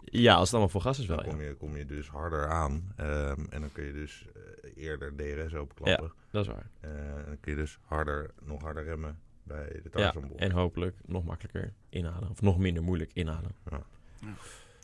[0.04, 1.32] Ja, als het allemaal vol gas is wel, Dan ja.
[1.32, 5.16] kom je, kom je dus harder aan ehm, en dan kun je dus eh, eerder
[5.16, 6.14] DRS openklappen.
[6.32, 6.70] Dat is waar.
[6.80, 10.40] Eh, en dan kun je dus harder, nog harder remmen bij de Ja, Tarzanbocht.
[10.40, 12.30] en hopelijk nog makkelijker inhalen.
[12.30, 13.52] Of nog minder moeilijk inhalen.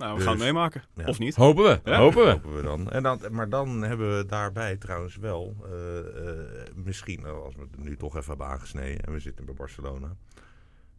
[0.02, 0.84] Nou, we Dus- gaan het meemaken.
[0.96, 1.06] Ja.
[1.06, 1.36] Of niet.
[1.36, 1.98] Hopen we, Ja.
[1.98, 2.32] hopen we.
[2.32, 2.92] Hopen we dan.
[2.92, 3.20] En dan.
[3.32, 5.98] Maar dan hebben we daarbij trouwens wel, eh,
[6.30, 9.54] eh, misschien eh, als we het nu toch even hebben aangesneden en we zitten bij
[9.54, 10.16] Barcelona,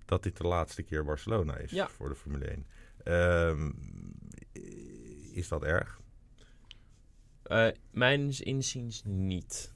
[0.04, 1.88] dat dit de laatste keer Barcelona is Ja.
[1.88, 2.66] voor de Formule 1.
[3.04, 3.70] Ehm,
[5.32, 6.00] is dat erg?
[7.42, 9.74] Eh mijn inziens niet.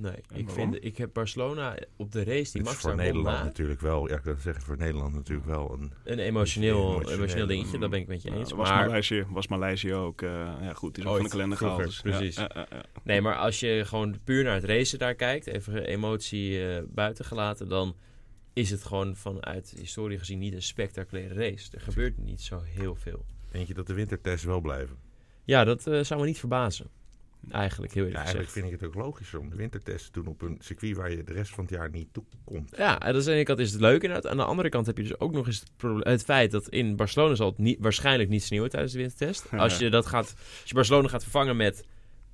[0.00, 0.72] Nee, ik, waarom?
[0.72, 4.08] vind, ik heb Barcelona op de race die Max voor daar Nederland na, natuurlijk wel,
[4.08, 5.92] ja, ik wil zeggen, voor Nederland natuurlijk wel een.
[6.04, 7.78] een emotioneel, Emotioneel, emotioneel dingetje.
[7.78, 8.52] Dat ben ik met je eens.
[8.52, 10.22] was maar Maleisië, was Maleisië ook.
[10.22, 11.84] eh, ja, goed, die is ook van de kalender gehaald.
[11.84, 12.36] Dus, precies.
[12.36, 12.82] ja, ja, ja.
[13.02, 17.24] Nee, maar als je gewoon puur naar het racen daar kijkt, even emotie eh, buiten
[17.24, 17.96] gelaten, dan
[18.52, 21.68] is het gewoon vanuit historie gezien niet een spectaculaire race.
[21.72, 23.24] Er gebeurt niet zo heel veel.
[23.50, 24.96] Denk je dat de wintertests wel blijven?
[25.44, 26.86] Ja, dat eh, zou me niet verbazen.
[27.50, 28.66] Eigenlijk, heel Ja, eerlijk eigenlijk gezegd.
[28.68, 31.22] vind ik het ook logischer om de wintertests te doen op een circuit waar je
[31.24, 32.76] de rest van het jaar niet toe komt.
[32.76, 34.30] Ja, en dat is aan de ene kant is het leuk inderdaad.
[34.30, 36.96] Aan de andere kant heb je dus ook nog eens het, het feit dat in
[36.96, 39.52] Barcelona zal het niet, waarschijnlijk niet sneeuwen tijdens de wintertest.
[39.56, 41.84] Als je, dat gaat, als je Barcelona gaat vervangen met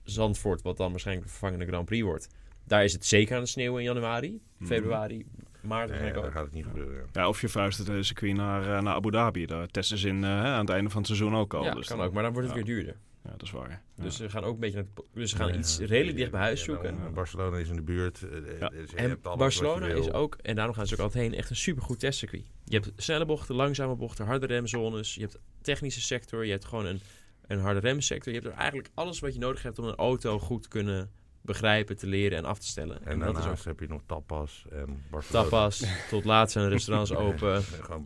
[0.02, 2.28] Zandvoort, wat dan waarschijnlijk de vervangende Grand Prix wordt.
[2.64, 4.68] Daar is het zeker aan het sneeuwen in januari, Mhm.
[4.68, 6.94] februari, maart Nee, waarschijnlijk daar gaat het niet gebeuren.
[7.12, 7.20] ja.
[7.20, 9.46] Ja, of je vuist het hele circuit naar, eh, naar Abu Dhabi.
[9.46, 11.64] Daar testen ze in, eh, aan het einde van het seizoen ook al.
[11.64, 12.64] Ja, dus kan dan- ook, maar dan wordt het ja.
[12.64, 12.96] weer duurder.
[13.24, 13.82] Ja, dat is waar.
[13.96, 14.02] Ja.
[14.02, 15.86] Dus ze gaan ook een beetje naar het- dus ze gaan Ja, iets ja.
[15.86, 16.96] redelijk dicht bij huis Ja, zoeken.
[16.98, 18.22] dan, eh, Barcelona is in de buurt.
[18.22, 18.68] eh, eh, Ja.
[18.68, 21.98] dus En Barcelona is ook, en daarom gaan ze ook altijd heen, echt een supergoed
[21.98, 22.50] testcircuit.
[22.64, 25.14] Je hebt snelle bochten, langzame bochten, harde remzones.
[25.14, 27.00] Je hebt technische sector, je hebt gewoon een,
[27.46, 28.32] een harde remsector.
[28.32, 31.10] Je hebt er eigenlijk alles wat je nodig hebt om een auto goed te kunnen
[31.40, 33.04] begrijpen, te leren en af te stellen.
[33.06, 35.44] En dat is ook heb je nog tapas en Barcelona.
[35.48, 37.62] tapas, tot laat zijn de restaurants open.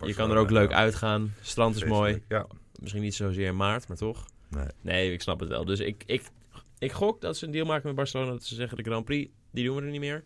[0.07, 0.76] Je kan er ook leuk ja.
[0.76, 1.35] uitgaan.
[1.40, 2.22] Strand is mooi.
[2.29, 2.46] Ja.
[2.81, 4.26] Misschien niet zozeer in maart, maar toch?
[4.48, 4.66] Nee.
[4.80, 5.64] Nee, ik snap het wel.
[5.64, 6.22] Dus ik, ik,
[6.78, 8.30] ik gok dat ze een deal maken met Barcelona.
[8.30, 10.24] Dat ze zeggen de Grand Prix, die doen we er niet meer.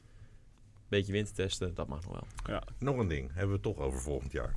[0.89, 2.61] Beetje wintertesten, dat mag nog wel.
[2.79, 4.55] Nog een ding, hebben we het toch over volgend jaar.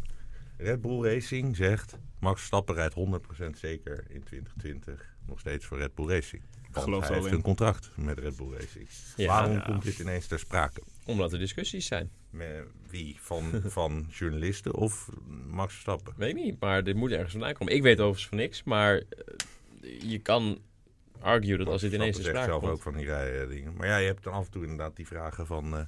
[0.58, 5.95] Red Bull Racing zegt, Max Verstappen rijdt 100% zeker in 2020 nog steeds voor Red
[5.95, 6.41] Bull Racing.
[6.71, 7.34] Want geloof hij heeft in.
[7.34, 8.89] een contract met Red Bull Racing.
[9.15, 9.60] Ja, Waarom ja.
[9.60, 10.82] komt dit ineens ter sprake?
[11.06, 12.12] Omdat er discussies zijn.
[12.34, 13.15] Met wie?
[13.19, 15.10] Van, van journalisten of
[15.48, 16.13] Max Verstappen?
[16.17, 17.74] Weet niet, maar dit moet ergens vandaan komen.
[17.74, 20.60] Ik weet overigens van niks, maar eh, je kan
[21.19, 22.74] argue dat als dit ineens zegt sprake zelf komt...
[22.74, 23.74] ook van die rijen dingen.
[23.74, 25.82] Maar ja, je hebt dan af en toe inderdaad die vragen van eh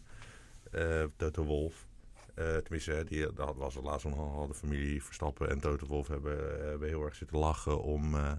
[0.76, 1.88] eh, Toto Wolf.
[2.34, 6.60] Eh, tenminste, die, dat was het laatst al de familie Verstappen en Toto Wolf hebben,
[6.60, 8.32] eh, hebben heel erg zitten lachen om eh,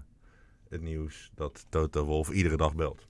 [0.69, 3.07] het nieuws dat Toto Wolf iedere dag belt.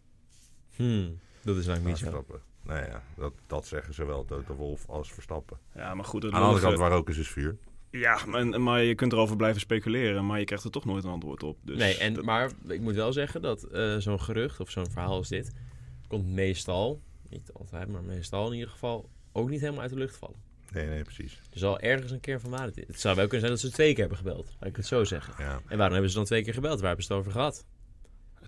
[0.76, 2.26] Hmm, dat is eigenlijk niet zo.
[2.68, 5.58] Nou ja, dat, dat zeggen zowel Toto Wolf als Verstappen.
[5.76, 6.24] Ja, maar goed.
[6.24, 7.58] Het Aan de andere kant, waar ook is, is vuur.
[7.92, 11.10] Ja, maar, maar je kunt erover blijven speculeren, maar je krijgt er toch nooit een
[11.10, 11.58] antwoord op.
[11.62, 14.92] Dus nee, en, dat- maar ik moet wel zeggen dat eh, zo'n gerucht of zo'n
[14.92, 15.52] verhaal als dit...
[16.08, 19.10] komt meestal, niet altijd, maar meestal in ieder geval...
[19.32, 20.36] ook niet helemaal uit de lucht vallen.
[20.74, 21.42] Nee, nee, precies.
[21.54, 22.84] Er zal ergens een keer van waarheid in.
[22.88, 24.56] Het zou wel kunnen zijn dat ze twee keer hebben gebeld.
[24.60, 25.34] Laat ik het zo zeggen.
[25.38, 25.62] Ja.
[25.68, 26.78] En waarom hebben ze dan twee keer gebeld?
[26.80, 27.66] Waar hebben ze het over gehad?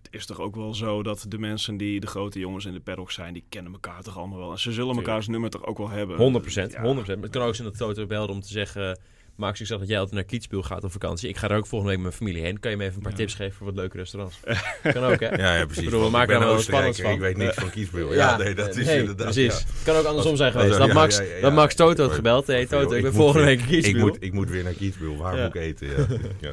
[0.01, 2.79] Het is toch ook wel zo dat de mensen die de grote jongens in de
[2.79, 4.51] paddock zijn, die kennen elkaar toch allemaal wel.
[4.51, 6.17] En ze zullen elkaars nummer toch ook wel hebben.
[6.17, 6.71] 100 procent.
[6.71, 6.81] Ja.
[6.81, 8.99] 100 Het kan ook zijn dat Toto belde om te zeggen...
[9.39, 11.30] Max, ik zag dat jij altijd naar Kietsbiel gaat op vakantie.
[11.30, 12.60] Ik ga er ook volgende week met mijn familie heen.
[12.60, 13.17] Kan je me even een paar Ja.
[13.17, 14.39] tips geven voor wat leuke restaurants?
[14.93, 15.28] kan ook, hè?
[15.36, 15.84] Ja, ja, precies.
[15.84, 17.12] Ik bedoel, we maken ben er wel spannends van.
[17.12, 18.13] Ik weet niks van kiesbril.
[18.13, 19.34] Ja, nee, dat is nee, inderdaad...
[19.34, 19.65] precies.
[19.84, 20.78] kan ook andersom zijn geweest.
[20.78, 21.54] Dat ja, Max, ja, ja, dat.
[21.54, 22.47] Max Toto had gebeld.
[22.47, 24.06] Hey voor- Toto, ik ik ben volgende week in Ik Kietsbiel.
[24.06, 25.17] moet, ik moet weer naar Kiesbril.
[25.17, 25.43] Waar Ja.
[25.45, 25.88] moet ik eten?
[25.88, 26.06] Ja.
[26.41, 26.52] Ja.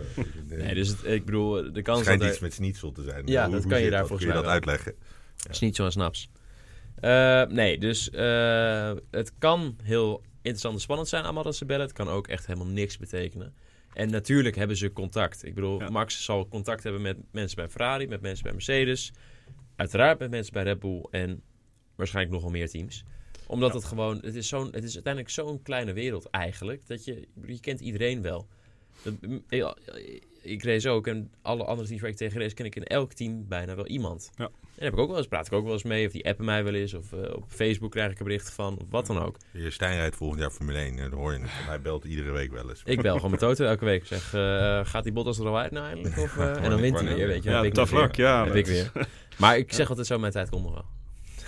[0.57, 3.22] Nee, dus het, ik bedoel, de kans schijnt dat iets met schnitzel te zijn.
[3.27, 4.09] Ja, Hoe- dat hoe kan je daar dat?
[4.09, 4.94] volgens mij dat uitleggen?
[5.51, 6.31] is niet zo'n snaps.
[7.01, 11.87] Eh, nee, dus eh, het kan heel interessant en spannend zijn allemaal dat ze bellen.
[11.87, 13.54] Het kan ook echt helemaal niks betekenen.
[13.92, 15.44] En natuurlijk hebben ze contact.
[15.44, 15.90] Ik bedoel, Ja.
[15.90, 19.12] Max zal contact hebben met mensen bij Ferrari, met mensen bij Mercedes.
[19.76, 21.42] Uiteraard met mensen bij Red Bull en
[21.94, 23.04] waarschijnlijk nog wel meer teams.
[23.46, 23.76] Omdat Ja.
[23.78, 27.61] het gewoon, het is, zo'n, het is uiteindelijk zo'n kleine wereld eigenlijk, dat je, je
[27.61, 28.46] kent iedereen wel.
[29.02, 29.14] Dat,
[29.48, 29.74] ik,
[30.42, 33.12] ik race ook en alle andere teams waar ik tegen race, ken ik in elk
[33.12, 34.30] team bijna wel iemand.
[34.35, 34.50] Ja.
[34.76, 36.44] En heb ik ook wel eens, praat ik ook wel eens mee, of die appen
[36.44, 39.18] mij wel eens, of eh, op Facebook krijg ik er berichten van, of wat dan
[39.22, 39.36] ook.
[39.50, 40.96] Je Stijn rijdt volgend jaar Formule 1.
[40.96, 41.48] Dan hoor je het.
[41.52, 42.82] Hij belt iedere week wel eens.
[42.84, 44.06] Ik bel gewoon met Toto elke week.
[44.06, 46.18] Zeg, eh, gaat die Bottas er al uit nou eindelijk?
[46.18, 47.50] Of, eh, en dan wint hij weer, weet je.
[47.50, 48.90] Ja, Heb ik luck, ja, Heb dat- ik weer.
[49.36, 50.84] Maar ik zeg altijd zo, mijn tijd komt nog wel.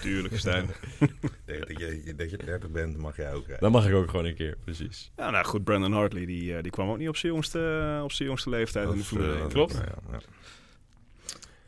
[0.01, 0.67] Tuurlijk, Stijn.
[1.47, 3.61] Dat je, dat je 30 bent, mag jij ook rijden.
[3.61, 5.11] Dan mag ik ook gewoon een keer, precies.
[5.17, 8.13] ja, nou goed, Brandon Hartley die, eh, die kwam ook niet op zijn jongste, op
[8.13, 9.49] zijn jongste leeftijd in de Dat Formule eh, 1.
[9.49, 9.73] klopt.
[9.73, 10.19] nou ja, ja.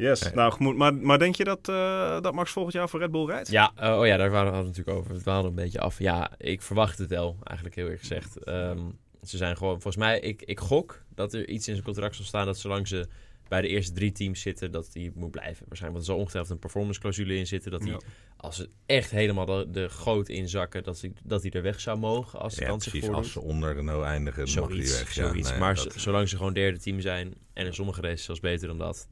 [0.00, 3.10] Yes, nou goed, maar, maar denk je dat, eh, dat Max volgend jaar voor Red
[3.10, 3.50] Bull rijdt?
[3.50, 5.12] Ja, eh, oh ja, daar waren we het natuurlijk over.
[5.14, 5.98] We dwaalden een beetje af.
[5.98, 8.44] Ja, ik verwacht het wel, eigenlijk heel eerlijk gezegd.
[8.44, 8.78] Ehm,
[9.22, 12.24] ze zijn gewoon, volgens mij, ik, ik gok dat er iets in zijn contract zal
[12.24, 13.06] staan dat zolang ze
[13.48, 15.64] bij de eerste drie teams zitten, dat die moet blijven.
[15.68, 17.98] Waarschijnlijk, want er zal ongetwijfeld een performance clausule in zitten, dat hij, Ja.
[18.36, 21.98] als ze echt helemaal de, de goot inzakken, dat hij, dat hij er weg zou
[21.98, 23.00] mogen als de Ja, kans precies.
[23.04, 23.22] voordoet.
[23.24, 25.12] Als ze onder Renault eindigen, dan mag die weg.
[25.12, 25.58] Zoiets.
[25.58, 28.78] maar dat- zolang ze gewoon derde team zijn en in sommige races zelfs beter dan
[28.78, 29.08] dat,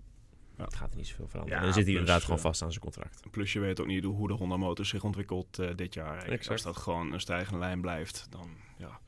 [0.58, 0.64] Ja.
[0.64, 1.58] het gaat er niet zoveel veranderen.
[1.58, 3.22] Ja, en dan zit hij inderdaad eh, gewoon vast aan zijn contract.
[3.30, 6.22] Plus je weet ook niet hoe de Honda motor zich ontwikkelt eh, dit jaar.
[6.22, 6.50] Exact.
[6.50, 9.00] Als dat gewoon een stijgende lijn blijft, dan ja,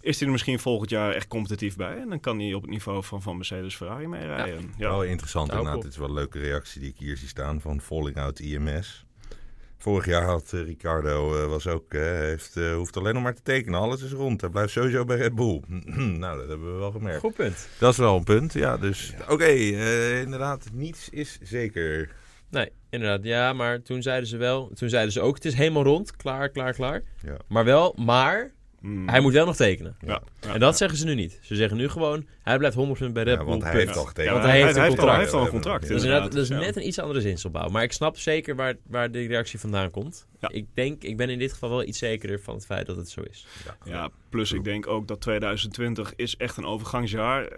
[0.00, 1.98] is hij er misschien volgend jaar echt competitief bij.
[1.98, 4.72] En dan kan hij op het niveau van, van Mercedes Ferrari meerijden.
[4.76, 4.88] Ja.
[4.88, 5.84] Wel interessant Daar ook inderdaad.
[5.84, 9.04] Het is wel een leuke reactie die ik hier zie staan van Falling Out IMS.
[9.82, 13.42] Vorig jaar had eh, Ricardo, eh, was ook, eh, heeft, hoeft alleen nog maar te
[13.42, 13.80] tekenen.
[13.80, 14.40] Alles is rond.
[14.40, 15.62] Hij blijft sowieso bij Red Bull.
[16.22, 17.20] nou, dat hebben we wel gemerkt.
[17.20, 17.68] Goed punt.
[17.78, 18.76] Dat is wel een punt, ja.
[18.76, 19.48] Dus oké,
[20.20, 22.10] inderdaad, niets is zeker.
[22.50, 23.24] Nee, inderdaad.
[23.24, 26.48] Ja, maar toen zeiden ze wel, toen zeiden ze ook, het is helemaal rond, klaar,
[26.48, 27.02] klaar, klaar.
[27.22, 27.36] Ja.
[27.48, 29.08] Maar wel, maar Mm.
[29.08, 29.96] hij moet wel nog tekenen.
[30.06, 30.22] Ja.
[30.40, 30.52] Ja.
[30.52, 31.38] En dat zeggen ze nu niet.
[31.42, 32.78] Ze zeggen nu gewoon, hij blijft 100%
[33.12, 33.46] bij Red Ja, Bull.
[33.48, 34.32] want hij heeft al Ja, getekend.
[34.34, 35.10] want hij heeft een al- contract.
[35.12, 35.80] hij heeft al een contract.
[35.88, 36.24] Dat is, inderdaad.
[36.24, 36.72] inderdaad, dat is Ja.
[36.72, 37.68] net een iets andere zinsopbouw.
[37.68, 40.26] Maar ik snap zeker waar, waar de reactie vandaan komt.
[40.40, 40.48] Ja.
[40.52, 43.08] Ik denk, ik ben in dit geval wel iets zekerder van het feit dat het
[43.08, 43.46] zo is.
[43.84, 47.44] Ja, plus ik denk ook dat 2020 is echt een overgangsjaar.
[47.44, 47.56] Eh,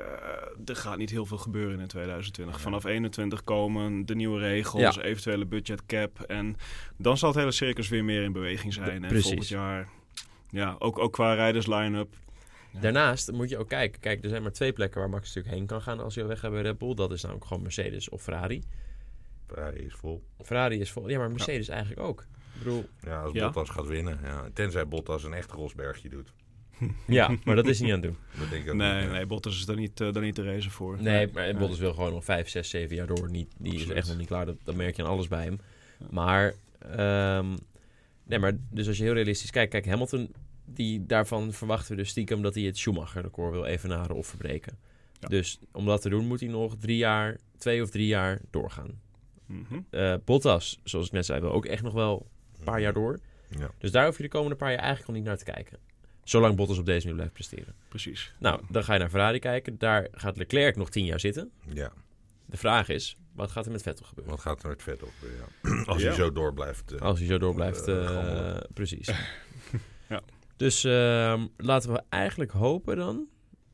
[0.65, 2.61] er gaat niet heel veel gebeuren in 2020.
[2.61, 5.03] Vanaf 21 komen de nieuwe regels, Ja.
[5.03, 6.21] eventuele budgetcap.
[6.21, 6.57] En
[6.99, 9.03] dan zal het hele circus weer meer in beweging zijn.
[9.03, 9.25] En Precies.
[9.27, 9.89] volgend jaar,
[10.53, 12.15] ja, ook, ook qua rijders line-up.
[12.73, 12.81] Ja.
[12.81, 14.01] Daarnaast moet je ook kijken.
[14.01, 16.29] Kijk, er zijn maar twee plekken waar Max natuurlijk heen kan gaan als hij al
[16.29, 16.95] weg gaat bij Red Bull.
[16.95, 18.63] Dat is namelijk gewoon Mercedes of Ferrari.
[19.47, 20.23] Ferrari is vol.
[20.43, 21.09] Ferrari is vol.
[21.09, 22.21] Ja, maar Mercedes eigenlijk ook.
[22.21, 23.45] Ik bedoel, Ja, als Ja.
[23.45, 24.19] Bottas gaat winnen.
[24.23, 24.49] Ja.
[24.53, 26.33] Tenzij Bottas een echt Rosbergje doet.
[27.07, 28.17] ja, maar dat is niet aan het doen.
[28.41, 30.43] Dat denk ik ook Nee, niet, nee, Bottas is daar niet, eh, daar niet te
[30.45, 31.03] racen voor.
[31.03, 33.31] Nee, maar Bottas wil gewoon nog 5, 6, 7 jaar door.
[33.31, 34.47] Niet, die is echt nog niet klaar.
[34.47, 35.61] Dat, dat merk je aan alles bij hem.
[36.11, 37.57] Maar, ehm,
[38.25, 39.71] nee, maar dus als je heel realistisch kijkt.
[39.71, 44.27] Kijk, Hamilton, die, daarvan verwachten we dus stiekem dat hij het Schumacher-record wil evenaren of
[44.27, 44.79] verbreken.
[45.21, 45.29] Ja.
[45.29, 49.01] Dus om dat te doen moet hij nog drie jaar, twee of drie jaar doorgaan.
[49.47, 49.81] Mhm.
[49.91, 52.27] Eh, Bottas, zoals ik net zei, wil ook echt nog wel
[52.59, 53.19] een paar jaar door.
[53.59, 53.71] Ja.
[53.79, 55.79] Dus daar hoef je de komende paar jaar eigenlijk al niet naar te kijken.
[56.25, 57.75] Zolang Bottas op deze manier blijft presteren.
[57.89, 58.35] Precies.
[58.39, 59.79] Nou, dan ga je naar Ferrari kijken.
[59.79, 61.51] Daar gaat Leclerc nog tien jaar zitten.
[61.73, 61.93] Ja,
[62.47, 64.33] De vraag is, wat gaat er met Vettel gebeuren?
[64.35, 65.47] wat gaat er met Vettel gebeuren?
[65.63, 65.83] Ja.
[65.93, 66.07] Als Ja.
[66.07, 66.93] hij zo door blijft.
[66.93, 67.89] eh, Als hij zo door blijft.
[67.89, 69.11] Eh, eh, precies.
[70.09, 70.21] Ja.
[70.57, 73.27] Dus ehm, laten we eigenlijk hopen dan,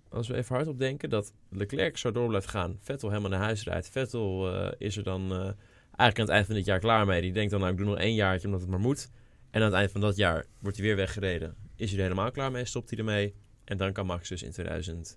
[0.09, 2.79] als we even hardop denken, dat Leclerc zo door blijft gaan.
[2.81, 3.89] Vettel helemaal naar huis rijdt.
[3.89, 7.21] Vettel eh, is er dan eh, eigenlijk aan het eind van dit jaar klaar mee.
[7.23, 9.11] Die denkt dan, nou ik doe nog één jaartje omdat het maar moet.
[9.51, 11.57] En aan het eind van dat jaar wordt hij weer weggereden.
[11.77, 13.35] Is hij er helemaal klaar mee, stopt hij ermee.
[13.65, 15.17] En dan kan Max dus in 2021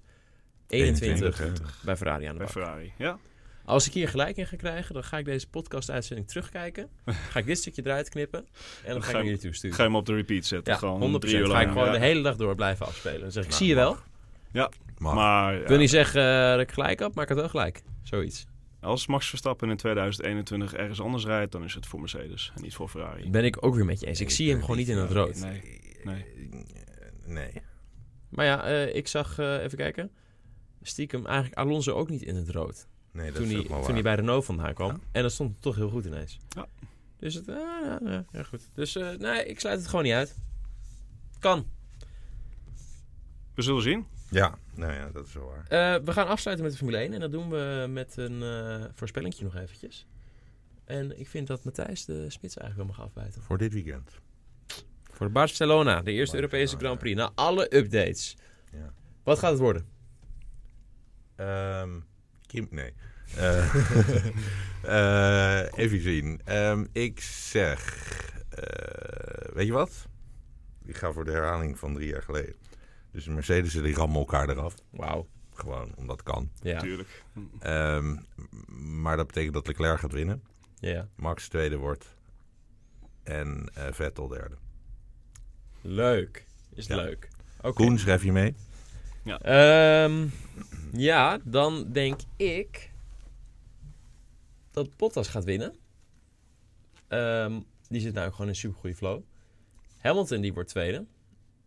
[0.68, 2.56] 21, bij Ferrari aan de Bij bak.
[2.56, 3.20] Ferrari, ja.
[3.66, 6.90] Als ik hier gelijk in ga krijgen, dan ga ik deze podcast-uitzending terugkijken.
[7.06, 8.40] Ga ik dit stukje eruit knippen.
[8.40, 8.48] En
[8.84, 9.76] dan Dan ga ga ik je- jullie toesturen.
[9.76, 10.74] Ga je hem op de repeat zetten.
[10.74, 11.20] Ja, gewoon 100%.
[11.32, 11.92] drie uur Ga ik gewoon ja.
[11.92, 13.20] de hele dag door blijven afspelen.
[13.22, 13.98] Dan zeg ik, Nou, zie je wel.
[14.98, 15.14] Mag.
[15.14, 17.50] Maar Ik ja, wil niet zeggen eh, dat ik gelijk had, maar ik had wel
[17.50, 17.82] gelijk.
[18.04, 18.46] Zoiets.
[18.82, 22.74] als Max Verstappen in 2021 ergens anders rijdt, dan is het voor Mercedes en niet
[22.76, 23.30] voor Ferrari.
[23.30, 24.22] Ben ik ook weer met je eens.
[24.22, 25.40] Ik zie hem gewoon niet in het rood.
[25.40, 25.62] Nee,
[26.04, 26.26] nee.
[27.26, 27.52] Nee.
[28.30, 30.12] Maar ja, eh, ik zag, eh, even kijken.
[30.82, 32.88] Stiekem eigenlijk Alonso ook niet in het rood.
[33.12, 33.94] Nee, dat Toen is hij, toen waar.
[33.94, 34.90] hij bij Renault vandaan kwam.
[34.90, 35.00] Ja.
[35.12, 36.40] En dat stond toch heel goed ineens.
[36.50, 36.68] Ja.
[37.20, 38.70] Dus het, eh, ja, ja, ja, goed.
[38.74, 40.36] Dus eh, nee, ik sluit het gewoon niet uit.
[41.40, 41.68] Kan.
[43.54, 44.06] We zullen zien.
[44.30, 45.96] Ja, nou ja, dat is wel waar.
[45.96, 48.86] Eh, we gaan afsluiten met de Formule 1 en dat doen we met een eh
[48.94, 50.06] voorspellingje nog eventjes.
[50.86, 53.42] En ik vind dat Matthijs de spits eigenlijk wel mag afbijten.
[53.42, 54.12] Voor dit weekend.
[55.12, 57.00] Voor de Barcelona, de eerste Barcelona, Europese Grand ja.
[57.00, 57.18] Prix.
[57.18, 58.38] Na alle updates.
[58.72, 58.94] Ja.
[59.24, 59.88] Wat gaat het worden?
[61.36, 62.00] Ehm,
[62.52, 62.94] Kim, nee.
[63.36, 63.76] Eh,
[65.64, 66.42] eh, even zien.
[66.46, 67.80] Ehm, ik zeg,
[68.50, 70.08] eh, weet je wat?
[70.86, 72.56] Ik ga voor de herhaling van drie jaar geleden.
[73.12, 74.76] Dus de Mercedes die rammen elkaar eraf.
[74.90, 75.28] Wauw.
[75.54, 76.52] Gewoon, omdat het kan.
[76.62, 76.74] Ja.
[76.74, 77.24] Natuurlijk.
[77.60, 78.16] Ehm,
[79.02, 80.44] maar dat betekent dat Leclerc gaat winnen.
[80.80, 81.08] ja.
[81.16, 82.16] Max tweede wordt.
[83.24, 84.56] En eh, Vettel derde.
[85.82, 86.46] Leuk.
[86.74, 86.96] Is Ja.
[86.96, 87.28] leuk.
[87.62, 87.74] Oké.
[87.74, 88.56] Koen, schrijf je mee?
[89.24, 90.28] Ehm,
[90.92, 92.92] ja, dan denk ik
[94.72, 95.76] dat Bottas gaat winnen.
[97.08, 99.22] Ehm, die zit nou gewoon in een supergoeie flow.
[99.98, 101.06] Hamilton die wordt tweede.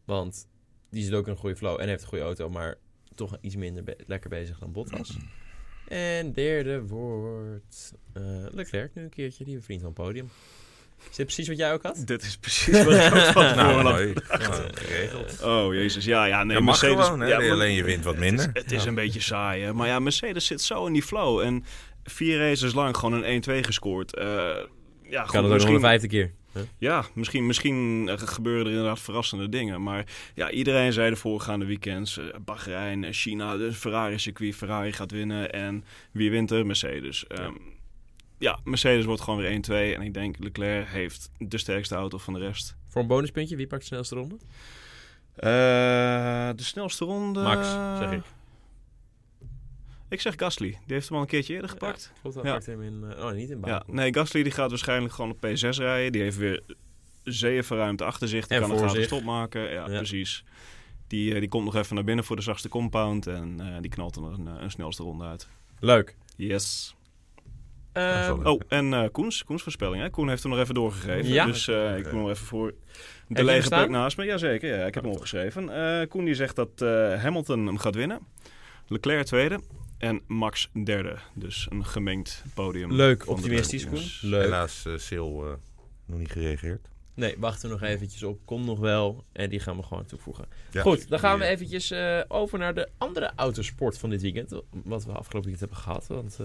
[0.04, 0.48] Want
[0.90, 2.78] die zit ook in een goede flow en heeft een goede auto, maar
[3.14, 5.16] toch iets minder lekker bezig dan Bottas.
[5.88, 10.28] En derde wordt eh, Leclerc nu een keertje, die vriend van het podium.
[11.10, 12.02] Is dit precies wat jij ook had?
[12.06, 13.82] Dit is precies wat ik ook Nou, had.
[13.82, 14.12] mooi.
[14.72, 15.42] Geregeld.
[15.42, 16.04] Oh, jezus.
[16.04, 17.04] Ja, ja, nee, Dat mag Mercedes...
[17.04, 17.26] gewoon, hè?
[17.28, 18.46] ja, maar- Alleen je wint wat minder.
[18.46, 18.88] Het is, het is Ja.
[18.88, 19.72] een beetje saai, hè?
[19.72, 21.40] Maar ja, Mercedes zit zo in die flow.
[21.40, 21.64] En
[22.04, 24.14] vier races lang gewoon een 1-2 gescoord.
[24.14, 24.66] Eh, ja, goed,
[25.10, 26.32] Kan het ook nog misschien, een vijfde keer.
[26.78, 29.82] ja, misschien, misschien gebeuren er inderdaad verrassende dingen.
[29.82, 30.04] Maar
[30.34, 32.18] ja, iedereen zei de voorgaande weekends...
[32.18, 34.54] eh, Bahrein, eh, China, de Ferrari-circuit.
[34.56, 35.52] Ferrari gaat winnen.
[35.52, 36.66] En wie wint er?
[36.66, 37.26] Mercedes.
[37.26, 37.52] Ehm,
[38.44, 39.50] ja, Mercedes wordt gewoon weer
[39.92, 39.94] 1-2.
[39.96, 42.76] En ik denk Leclerc heeft de sterkste auto van de rest.
[42.88, 44.34] Voor een bonuspuntje, wie pakt de snelste ronde?
[45.34, 45.50] Eh,
[46.56, 47.42] de snelste ronde...
[47.42, 48.22] Max, zeg ik.
[50.08, 50.68] Ik zeg Gasly.
[50.70, 52.10] Die heeft hem al een keertje eerder gepakt.
[52.14, 52.52] Ja, klopt, hij Ja.
[52.52, 53.04] pakt hem in...
[53.16, 53.92] eh, oh, niet in Ja, Baku.
[53.92, 56.12] nee, Gasly die gaat waarschijnlijk gewoon op P6 rijden.
[56.12, 56.62] Die heeft weer
[57.24, 58.46] zeven ruimte achter zich.
[58.46, 59.60] Die En kan een stop maken.
[59.62, 59.96] Ja, Ja.
[59.96, 60.44] precies.
[61.06, 63.26] Die, eh, die komt nog even naar binnen voor de zachtste compound.
[63.26, 65.48] En die knalt er een, een snelste ronde uit.
[65.80, 66.16] Leuk.
[66.36, 66.94] Yes.
[67.94, 68.46] Ehm.
[68.46, 70.02] Oh, en eh Koens, Koens voorspelling.
[70.02, 70.10] Hè?
[70.10, 71.32] Koen heeft hem nog even doorgegeven.
[71.32, 71.46] Ja.
[71.46, 72.74] Dus eh, ik doe nog even voor
[73.28, 74.24] de lege plek naast me.
[74.24, 75.68] Jazeker, ja, ik heb hem opgeschreven.
[76.00, 78.18] Eh, Koen die zegt dat eh, Hamilton hem gaat winnen.
[78.88, 79.60] Leclerc tweede.
[79.98, 81.16] En Max derde.
[81.34, 82.92] Dus een gemengd podium.
[82.92, 84.02] Leuk, optimistisch Koen.
[84.20, 84.42] Leuk.
[84.42, 85.52] Helaas, Sil eh,
[86.06, 86.88] nog niet gereageerd.
[87.14, 88.38] Nee, wachten we nog eventjes op.
[88.44, 89.24] Komt nog wel.
[89.32, 90.44] En die gaan we gewoon toevoegen.
[90.70, 94.50] Ja, Goed, dan gaan we eventjes eh, over naar de andere autosport van dit weekend.
[94.84, 96.06] Wat we afgelopen weekend hebben gehad.
[96.06, 96.38] Want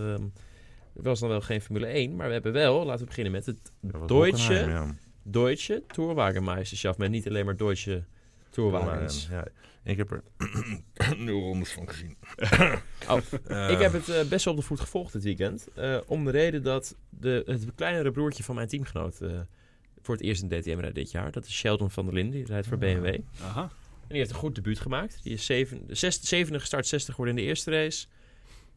[0.95, 2.15] er was dan wel geen Formule 1.
[2.15, 3.71] Maar we hebben wel, laten we beginnen met het
[4.08, 4.95] Deutsche, ja.
[5.23, 6.97] Deutsche Tourwagenmeisterschaft.
[6.97, 8.04] Met niet alleen maar Deutsche
[8.49, 9.28] Tourwagens.
[9.32, 9.47] Ja,
[9.84, 10.23] ik heb er
[11.25, 12.15] nul rondes van gezien.
[13.10, 15.67] Oh, Eh, Ik heb het eh, best wel op de voet gevolgd dit weekend.
[15.75, 19.39] eh, om de reden dat de, het kleinere broertje van mijn teamgenoot eh,
[20.02, 21.32] voor het eerst in DTM rijdt dit jaar.
[21.32, 23.06] Dat is Sheldon van der Linden, die rijdt voor BMW.
[23.06, 23.71] En Aha.
[24.08, 25.19] die heeft een goed debuut gemaakt.
[25.23, 28.08] Die is zeven, zes, zevende gestart, 60 geworden in de eerste race.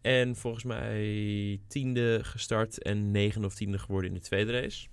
[0.02, 4.86] En volgens mij tiende gestart en negende of tiende geworden in de tweede race.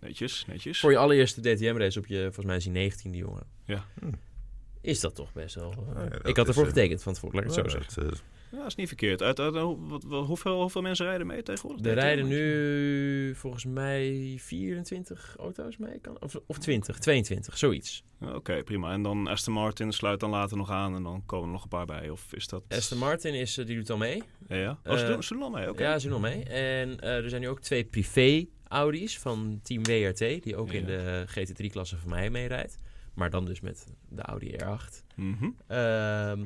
[0.00, 0.80] Netjes, netjes.
[0.80, 3.46] Voor je allereerste DTM-race op je, volgens mij is hij 19, die jongen.
[3.64, 3.84] Ja.
[4.00, 4.12] Hm.
[4.80, 5.86] Is dat toch best wel...
[5.96, 8.08] eh, ik had ervoor eh, getekend van tevoren, laat ik het zo zeggen.
[8.10, 8.22] dat,
[8.54, 9.22] Ja, is niet verkeerd.
[9.22, 11.86] Uit, uit, wat, wat- hoeveel, hoeveel mensen rijden mee tegenwoordig?
[11.86, 15.98] Er rijden nu volgens mij 24 auto's mee.
[16.00, 18.02] Kan, of, of 20, 22, zoiets.
[18.20, 18.92] Oké, prima.
[18.92, 21.68] En dan Aston Martin sluit dan later nog aan en dan komen er nog een
[21.68, 22.10] paar bij.
[22.10, 22.62] Of is dat...
[22.68, 24.22] Aston Martin is, eh, die doet al mee.
[24.48, 24.78] Ja, ja.
[24.84, 25.82] Oh, ze Eh, doen, ze doen al mee, oké.
[25.82, 26.42] Ja, ze doen al mee.
[26.44, 30.18] En eh, er zijn nu ook twee privé Audi's van Team WRT.
[30.18, 32.76] Die ook in de GT3-klasse van mij meerijdt.
[33.14, 35.04] Maar dan dus met de Audi R8.
[35.16, 35.48] Mhm.
[35.66, 36.44] Ehm,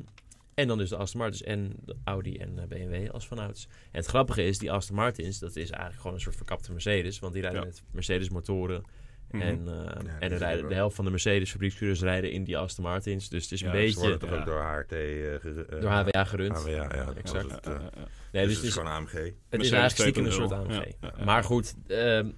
[0.59, 3.69] en dan dus de Aston Martins en de Audi en eh, BMW als vanouds.
[3.71, 7.19] En het grappige is, die Aston Martins, dat is eigenlijk gewoon een soort verkapte Mercedes.
[7.19, 7.67] Want die rijden Ja.
[7.67, 8.83] met Mercedes motoren.
[9.31, 9.43] Mhm.
[9.43, 12.59] En, eh, die en er rijden, de helft van de Mercedes fabriekscoureurs rijden in die
[12.59, 13.29] Aston Martins.
[13.29, 14.39] Dus het is een Ja, Ze beetje worden toch ja.
[14.39, 14.93] ook door HRT...
[14.93, 16.57] eh, ge- eh, door HWA gerund.
[16.57, 17.13] HWA, ja.
[17.15, 17.47] Exact.
[17.47, 18.07] is het, eh, Ja, ja, ja.
[18.33, 19.13] Nee, dus dus het is het is, gewoon AMG.
[19.13, 20.49] het is Mercedes eigenlijk stiekem een 2.0.
[20.49, 20.85] soort AMG.
[20.85, 21.25] Ja, ja, ja.
[21.25, 22.29] Maar goed, ehm,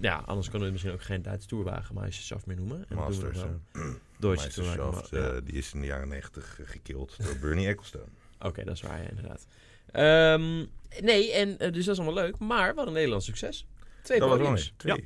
[0.00, 2.84] ja, anders kunnen we het misschien ook geen Duitse Tourwagenmeisterschaft meer noemen.
[2.88, 7.16] En dat doen we Eh, Deutsche Meisterschaft, eh, die is in de jaren 90 gekild
[7.24, 8.04] door Bernie Ecclestone.
[8.48, 9.46] Oké, dat is waar, ja, inderdaad.
[9.92, 10.64] Ehm,
[11.00, 12.38] nee, en, eh, dus dat is allemaal leuk.
[12.38, 13.66] Maar wat een Nederlands succes.
[14.02, 14.72] Twee Dat podiums.
[14.78, 14.98] ja.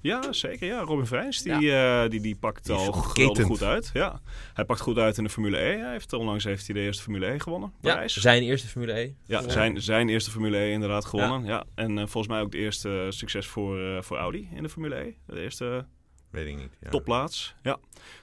[0.00, 0.66] Ja, zeker.
[0.66, 3.90] Ja, Robin Vrijns, die, eh, die, die pakt Die al goed geweldig goed uit.
[3.92, 4.20] Ja.
[4.54, 5.78] Hij pakt goed uit in de Formule E.
[5.78, 7.72] Hij heeft, onlangs heeft hij de eerste Formule E gewonnen.
[7.80, 9.12] Ja, zijn eerste Formule E.
[9.24, 11.44] Ja, zijn, zijn eerste Formule E inderdaad gewonnen.
[11.44, 11.64] Ja.
[11.74, 14.96] En eh, volgens mij ook de eerste succes voor, eh, voor Audi in de Formule
[14.96, 15.14] E.
[15.26, 15.86] De eerste
[16.30, 16.72] Weet ik niet.
[16.80, 16.90] Ja.
[16.90, 17.54] topplaats.
[17.62, 17.78] Ja.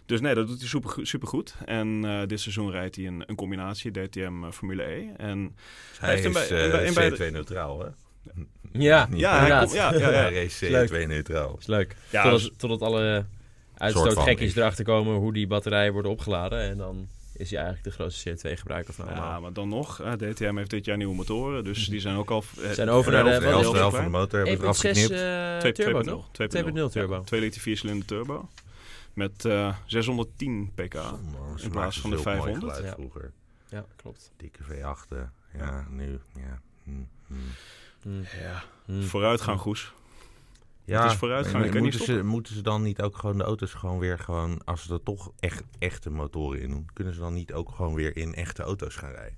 [0.05, 1.55] Dus nee, dat doet hij super, super goed.
[1.65, 5.07] En eh, dit seizoen rijdt hij een, een combinatie DTM eh, Formule E.
[5.17, 5.55] En
[5.99, 7.87] Hij heeft is bij- eh, bij de- C2-neutraal, hè?
[8.71, 9.59] Ja, ja, hij inderdaad.
[9.63, 10.05] komt, ja, ja, ja.
[10.21, 10.89] Hij race Leuk.
[11.07, 11.55] C2-neutraal.
[11.59, 11.95] is leuk.
[12.09, 13.25] Ja, totdat, dus- totdat alle
[13.77, 16.59] uitstootgekjes erachter komen hoe die batterijen worden opgeladen.
[16.61, 19.41] En dan is hij eigenlijk de grootste CO2-gebruiker van ja, allemaal.
[19.41, 20.01] maar dan nog.
[20.01, 21.63] eh, DTM heeft dit jaar nieuwe motoren.
[21.63, 22.43] Dus die zijn ook al...
[22.61, 23.43] eh, Zijn over naar de- De het?
[23.43, 25.11] helft van de motor hebben we eraf 1.6 geknipt.
[25.11, 26.27] eh, Twee- turbo, 2.0, toch?
[26.31, 27.13] 2.0 turbo.
[27.15, 28.49] Ja, 2 liter 4 cilinder turbo.
[29.13, 30.93] Met eh 610 pk.
[30.93, 32.59] Zonde, in plaats van de zulk mooi 500.
[32.59, 32.91] geluid Ja.
[32.93, 33.31] vroeger.
[33.69, 34.31] Ja, klopt.
[34.37, 35.31] Dikke V8'en.
[35.57, 36.19] Ja, nu.
[36.35, 36.61] Ja.
[36.83, 38.63] Hm, Ja.
[38.85, 39.01] hm.
[39.01, 39.93] Vooruitgang, Goes.
[40.87, 43.37] Ja, is vooruitgang, maar je kan niet moeten, ze, moeten ze dan niet ook gewoon
[43.37, 47.13] de auto's gewoon weer gewoon, als ze er toch echt echte motoren in doen, kunnen
[47.13, 49.37] ze dan niet ook gewoon weer in echte auto's gaan rijden?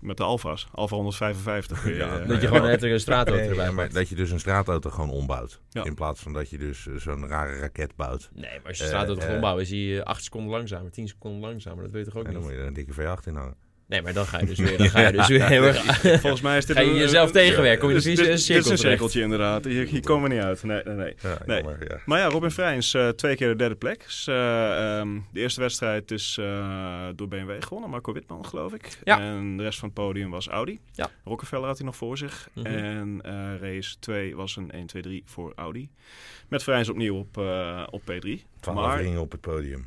[0.00, 0.68] Met de Alfa's.
[0.72, 1.82] Alfa 155.
[1.82, 2.54] kun je, Ja, eh, Dat je ja.
[2.54, 5.60] gewoon net een straatauto erbij ja, maar dat je dus een straatauto gewoon ombouwt.
[5.68, 5.84] Ja.
[5.84, 8.30] In plaats van dat je dus eh, zo'n rare raket bouwt.
[8.34, 11.08] Nee, maar als je Eh, straatauto gaat ombouwen, is hij eh, 8 seconden langzamer, 10
[11.08, 11.82] seconden langzamer.
[11.82, 12.50] Dat weet je toch ook En dan niet?
[12.50, 13.54] moet je er een dikke V8 in hangen.
[13.90, 16.00] Nee, maar dan ga je dus weer, dan ga je dus weer heel erg...
[16.20, 17.78] Volgens mij is dit Ga je een- jezelf tegenwerken?
[17.80, 18.80] Kom je Dit dus in dit- is een terecht?
[18.80, 19.64] cirkeltje inderdaad.
[19.64, 20.62] Hier, hier komen we niet uit.
[20.62, 21.14] Nee, nee, nee.
[21.22, 21.56] Ja, Nee.
[21.62, 21.98] jammer, ja.
[22.06, 24.02] Maar ja, Robin Freins, eh, twee keer de derde plek.
[24.04, 28.98] Dus, eh, ehm, de eerste wedstrijd is eh, door BMW gewonnen, Marco Witman geloof ik.
[29.04, 29.20] Ja.
[29.20, 30.78] En de rest van het podium was Audi.
[30.92, 31.10] Ja.
[31.24, 32.48] Rockefeller had hij nog voor zich.
[32.54, 32.66] Mhm.
[32.66, 35.88] En eh, race 2 was een 1-2-3 voor Audi.
[36.48, 38.42] Met Freins opnieuw op, eh, op P3.
[38.60, 39.84] Twaalf Maar op het podium.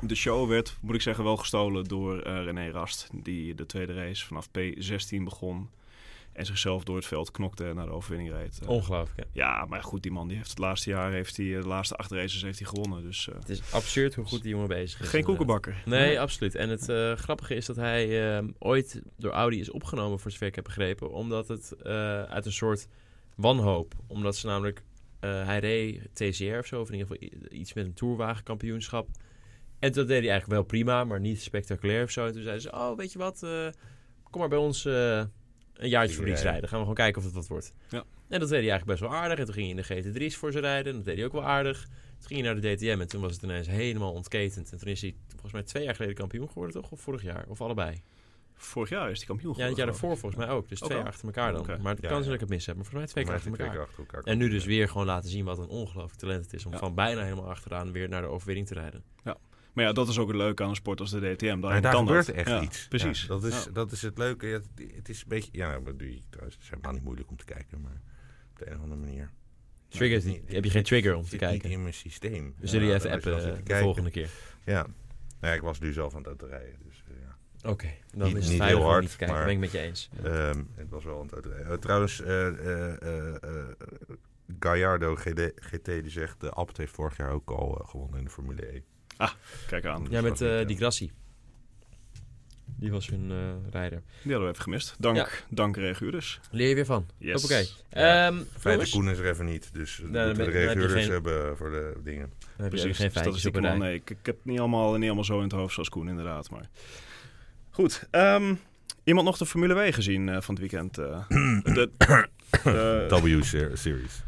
[0.00, 3.08] De show werd, moet ik zeggen, wel gestolen door eh, René Rast.
[3.12, 5.70] Die de tweede race vanaf P16 begon.
[6.32, 8.58] En zichzelf door het veld knokte en naar de overwinning reed.
[8.62, 9.24] Eh, Ongelooflijk, hè?
[9.32, 11.96] Ja, maar goed, die man die heeft het laatste jaar, heeft hij, eh, de laatste
[11.96, 13.02] acht races heeft hij gewonnen.
[13.02, 15.08] Dus Het is absurd hoe goed die jongen bezig is.
[15.08, 15.82] geen koekenbakker.
[15.84, 16.54] Nee, absoluut.
[16.54, 16.82] En het
[17.20, 21.10] grappige is dat hij eh, ooit door Audi is opgenomen, voor zover ik heb begrepen.
[21.10, 21.84] Omdat het
[22.28, 22.88] uit een soort
[23.34, 23.94] wanhoop.
[24.06, 24.82] Omdat ze namelijk...
[25.20, 29.08] hij reed TCR of zo, of in ieder geval iets met een tourwagenkampioenschap.
[29.78, 32.26] En dat deed hij eigenlijk wel prima, maar niet spectaculair of zo.
[32.26, 33.66] En toen zeiden ze, oh, weet je wat, eh,
[34.30, 35.18] kom maar bij ons eh,
[35.74, 36.60] een jaartje fabrieksrijden.
[36.60, 37.72] Dan gaan we gewoon kijken of het wat wordt.
[37.88, 38.04] Ja.
[38.28, 39.38] En dat deed hij eigenlijk best wel aardig.
[39.38, 40.90] En toen ging hij in de GT3's voor ze rijden.
[40.90, 41.82] En dat deed hij ook wel aardig.
[42.18, 44.72] Toen ging hij naar de DTM en toen was het ineens helemaal ontketend.
[44.72, 46.90] En toen is hij volgens mij twee jaar geleden kampioen geworden, toch?
[46.90, 47.44] Of vorig jaar?
[47.48, 48.02] Of allebei?
[48.54, 50.68] Vorig jaar is hij kampioen Ja, het jaar geworden, daarvoor volgens mij ook.
[50.68, 51.66] Dus Ook twee jaar achter elkaar dan.
[51.66, 52.24] Maar het Ja, kan zijn ja.
[52.24, 52.76] dat ik het mis heb.
[52.76, 54.68] Maar volgens mij twee keer achter achter elkaar En nu dus Ja.
[54.68, 56.66] weer gewoon laten zien wat een ongelooflijk talent het is.
[56.66, 56.78] Om Ja.
[56.78, 59.02] van bijna helemaal achteraan weer naar de overwinning te rijden.
[59.76, 61.46] Maar ja, dat is ook het leuke aan een sport als de DTM.
[61.46, 62.34] Daar, Maar daar kan gebeurt dat.
[62.34, 62.88] echt Ja, iets.
[62.88, 63.22] Precies.
[63.22, 63.70] Ja, dat, is, Ja.
[63.70, 64.46] dat is het leuke.
[64.46, 65.50] Ja, Het, het is een beetje...
[65.52, 66.54] Ja, nou, dat doe je trouwens.
[66.54, 67.80] Het is helemaal niet moeilijk om te kijken.
[67.80, 68.00] Maar
[68.50, 69.30] op de een of andere manier.
[69.88, 71.70] Triggers, Ja, niet- het- heb je geen trigger om het te kijken?
[71.70, 72.54] in mijn systeem.
[72.58, 74.30] We zullen je even je appen de volgende keer.
[74.64, 74.82] Ja.
[74.82, 74.92] Nou
[75.40, 76.78] ja, ik was nu zelf aan het autorijden.
[76.84, 77.14] Dus eh,
[77.62, 77.70] ja.
[77.70, 79.36] Oké, dan Niet- is het niet heel om hard, niet te kijken.
[79.36, 80.08] maar- ben ik met je eens.
[80.22, 81.70] Ehm, het was wel aan het autorijden.
[81.72, 83.68] Eh, trouwens, eh eh, eh, eh,
[84.60, 86.40] Gallardo GD, GT die zegt...
[86.40, 88.80] de Abt heeft vorig jaar ook al gewonnen in de Formule E.
[89.66, 90.06] Kijk aan.
[90.10, 91.10] Ja, met eh die Grassi.
[92.78, 94.02] Die was hun eh, rijder.
[94.22, 94.94] Die hadden we even gemist.
[94.98, 95.28] Dank, Ja.
[95.48, 96.40] dank Reguurders.
[96.50, 97.06] Leer je weer van.
[97.18, 97.44] Yes.
[97.44, 97.64] Oké.
[97.90, 98.26] Ja.
[98.26, 99.70] Ehm, Koen is er even niet.
[99.72, 102.32] Dus dan ben- we de geen- hebben voor de dingen.
[102.56, 102.96] dan je Precies.
[102.96, 103.78] geen statistiek man.
[103.78, 106.08] Nee, ik, ik heb het niet allemaal, niet allemaal zo in het hoofd zoals Koen
[106.08, 106.50] inderdaad.
[106.50, 106.68] Maar
[107.70, 108.06] goed.
[108.10, 108.54] ehm,
[109.04, 110.98] iemand nog de Formule W gezien eh, van het weekend?
[110.98, 111.28] eh?
[111.28, 111.90] de,
[112.64, 114.22] de- W-series.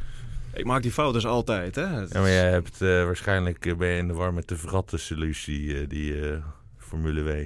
[0.52, 1.74] Ik maak die fout dus altijd.
[1.74, 1.82] Hè?
[1.82, 4.96] Ja, maar jij hebt eh, waarschijnlijk eh, ben je in de war met de verratte
[4.96, 6.36] solutie, eh, die eh,
[6.76, 7.44] Formule W.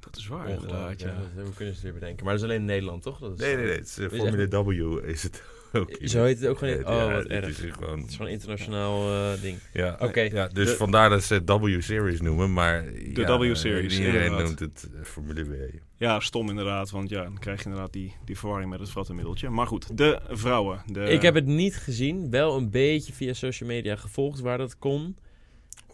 [0.00, 1.00] Dat is waar inderdaad.
[1.00, 1.06] ja.
[1.06, 1.14] Ja.
[1.34, 2.24] Dat- Hoe kunnen ze het weer bedenken?
[2.24, 3.18] Maar dat is alleen in Nederland, toch?
[3.18, 3.74] Dat is, Nee, nee, nee.
[3.74, 5.42] Het is, eh, Is Formule W is het
[5.78, 5.96] ook.
[6.02, 6.74] Zo heet het ook gewoon.
[6.74, 7.48] Ja, Oh, ja, wat het erg.
[7.62, 7.98] is gewoon...
[7.98, 9.58] Het is gewoon een internationaal eh, ding.
[9.72, 10.20] Ja, Oké.
[10.20, 12.84] ja, dus De- vandaar dat ze het W-series noemen, maar...
[12.98, 14.46] ja, W-series, Iedereen inderdaad.
[14.46, 15.54] noemt het eh, Formule W.
[15.96, 16.90] Ja, stom inderdaad.
[16.90, 19.48] Want ja, dan krijg je inderdaad die, die verwarring met het frattenmiddeltje.
[19.50, 20.82] Maar goed, de vrouwen.
[20.86, 22.30] De, Ik heb het niet gezien.
[22.30, 25.16] Wel een beetje via social media gevolgd waar dat kon.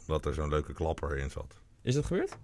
[0.00, 1.60] Omdat er zo'n leuke klapper in zat.
[1.82, 2.36] Is dat gebeurd?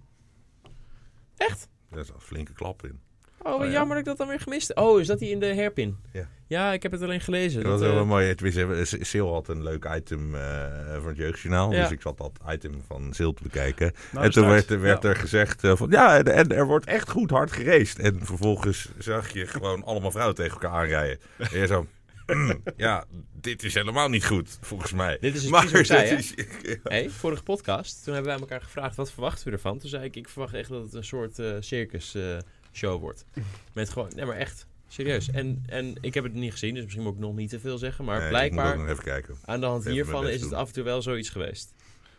[1.37, 1.67] Echt?
[1.89, 2.99] Er zat een flinke klap in.
[3.43, 3.71] Oh, wat Oh, ja.
[3.71, 4.77] jammer dat ik dat dan weer gemist heb.
[4.77, 5.97] Oh, is dat die in de herpin?
[6.13, 6.27] Ja.
[6.47, 7.61] Ja, ik heb het alleen gelezen.
[7.63, 8.35] Dat was Dat, wel eh, mooi.
[8.35, 10.65] Tenminste, Sil had een leuk item eh,
[10.99, 11.71] van het Jeugdjournaal.
[11.73, 11.81] Ja.
[11.81, 13.91] Dus ik zat dat item van Sil te bekijken.
[14.11, 15.09] Nou, en toen werd, werd Ja.
[15.09, 15.89] er gezegd eh, van...
[15.89, 17.99] Ja, en, en er wordt echt goed hard geraced.
[17.99, 21.19] En vervolgens zag je gewoon allemaal vrouwen tegen elkaar aanrijden.
[21.37, 21.87] En je zo...
[22.27, 23.05] "Mm, ja,
[23.41, 25.17] dit is helemaal niet goed, volgens mij.
[25.21, 26.15] Dit is precies wat ik zei, dat hè?
[26.15, 26.75] is- ja.
[26.93, 29.79] Hey, vorige podcast, toen hebben wij elkaar gevraagd wat verwachten we ervan.
[29.79, 32.37] Toen zei ik, ik verwacht echt dat het een soort eh, circus eh,
[32.73, 33.25] show wordt.
[33.73, 35.29] Met gewoon, nee maar echt, serieus.
[35.31, 37.77] En, en ik heb het niet gezien, dus misschien moet ik nog niet te veel
[37.77, 38.05] zeggen.
[38.05, 39.35] Maar Nee, ik moet blijkbaar, ook nog even kijken.
[39.45, 40.59] aan de hand even hiervan is het doen.
[40.59, 41.73] af en toe wel zoiets geweest.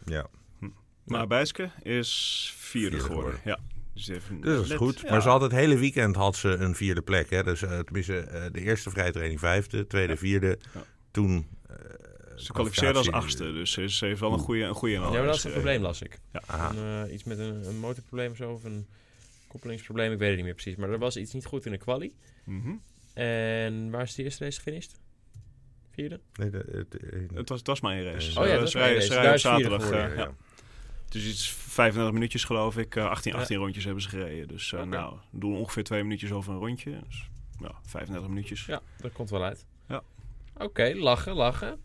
[0.05, 0.27] Ja,
[1.05, 3.33] Maar Bijske is vierde, Vierde geworden.
[3.39, 3.41] geworden.
[3.67, 3.73] Ja.
[3.95, 5.01] Dus, even dus dat is net- goed.
[5.01, 5.11] ja.
[5.11, 7.31] Maar ze had het hele weekend had ze een vierde plek.
[7.31, 7.43] Hè?
[7.43, 10.19] Dus eh, tenminste, eh, de eerste vrije training vijfde, tweede Ja.
[10.19, 10.59] vierde.
[10.75, 10.83] Ja.
[11.11, 11.47] Toen...
[11.69, 11.77] eh,
[12.37, 15.25] Ze kwalificeerde als achtste, dus ze is- heeft wel een goede een goede ja, maar
[15.25, 16.19] dat is een probleem, las ik.
[16.47, 18.87] Eh, iets met een, een motorprobleem of zo, of een
[19.55, 20.77] koppelingsprobleem, ik weet het niet meer precies.
[20.77, 22.15] Maar er was iets niet goed in de quali.
[22.45, 22.73] Mhm.
[23.15, 25.01] En waar is de eerste race gefinished?
[25.91, 26.21] Vierde?
[26.35, 28.41] Nee, de, het- eh, Het was, het was maar één race.
[28.41, 29.33] Oh ja, Eh, dat was maar race.
[29.33, 29.83] op zaterdag.
[29.83, 30.31] geworden, eh, ja.
[31.09, 32.97] Dus iets 35 minuutjes geloof ik.
[32.97, 33.39] eh, 18, Ja.
[33.39, 34.49] 18 rondjes hebben ze gereden.
[34.49, 34.89] Dus eh, Oké.
[34.89, 37.01] nou, we doen ongeveer twee minuutjes over een rondje.
[37.09, 37.29] Dus
[37.61, 38.65] ja, 35 minuutjes.
[38.67, 39.67] Ja, dat komt wel uit.
[39.89, 40.03] Ja.
[40.57, 41.81] Oké, lachen, lachen.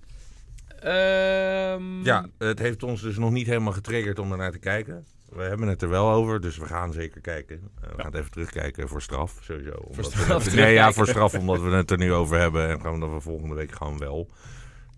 [0.80, 5.06] Ehm, Ja, het heeft ons dus nog niet helemaal getriggerd om er naar te kijken.
[5.32, 7.56] We hebben het er wel over, dus we gaan zeker kijken.
[7.56, 7.96] Eh, we Ja.
[7.96, 9.72] gaan het even terugkijken voor straf, sowieso.
[9.72, 12.68] Omdat we straf het- nee, ja, voor straf, omdat we het er nu over hebben.
[12.70, 14.30] En gaan we dat we volgende week gewoon wel.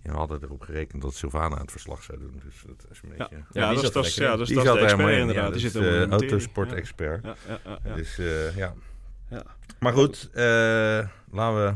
[0.04, 2.42] Ja, we hadden erop gerekend dat Sylvana het verslag zou doen.
[2.46, 3.36] Dus dat is een Ja, beetje...
[3.36, 5.46] ja, die dat, is- dat, er ja, dat is, de er expert helemaal in, inderdaad.
[5.46, 6.10] ja, Die dat zit materie.
[6.10, 7.24] autosport-expert.
[7.26, 7.96] Ja, ja, ja, ja, ja.
[7.96, 8.74] Dus eh, ja.
[9.30, 9.44] Ja.
[9.80, 10.44] Maar goed, eh,
[11.32, 11.74] laten we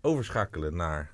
[0.00, 1.10] overschakelen naar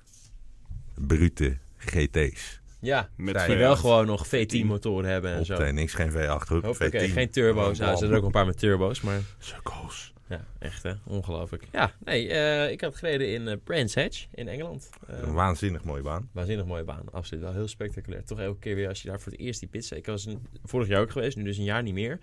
[0.95, 2.61] brute GT's.
[2.87, 3.59] Ja, Met die V8.
[3.59, 5.71] wel gewoon nog V10-motoren hebben en zo.
[5.71, 6.63] Niks, geen V8, goed.
[6.63, 7.13] Hoppakee, V10.
[7.13, 7.77] geen turbo's.
[7.79, 10.13] Nou, er zijn ook een paar met turbo's, maar Sukkels.
[10.29, 11.63] ja, echt hè, ongelooflijk.
[11.71, 14.89] Ja, nee, eh, ik had gereden in eh, Brands Hatch in Engeland.
[15.07, 16.29] Eh, Een waanzinnig mooie baan.
[16.31, 17.43] Waanzinnig mooie baan, absoluut.
[17.43, 18.23] Wel heel spectaculair.
[18.23, 19.91] Toch elke keer weer als je daar voor het eerst die pits...
[19.91, 22.19] Ik was een, vorig jaar ook geweest, nu dus een jaar niet meer.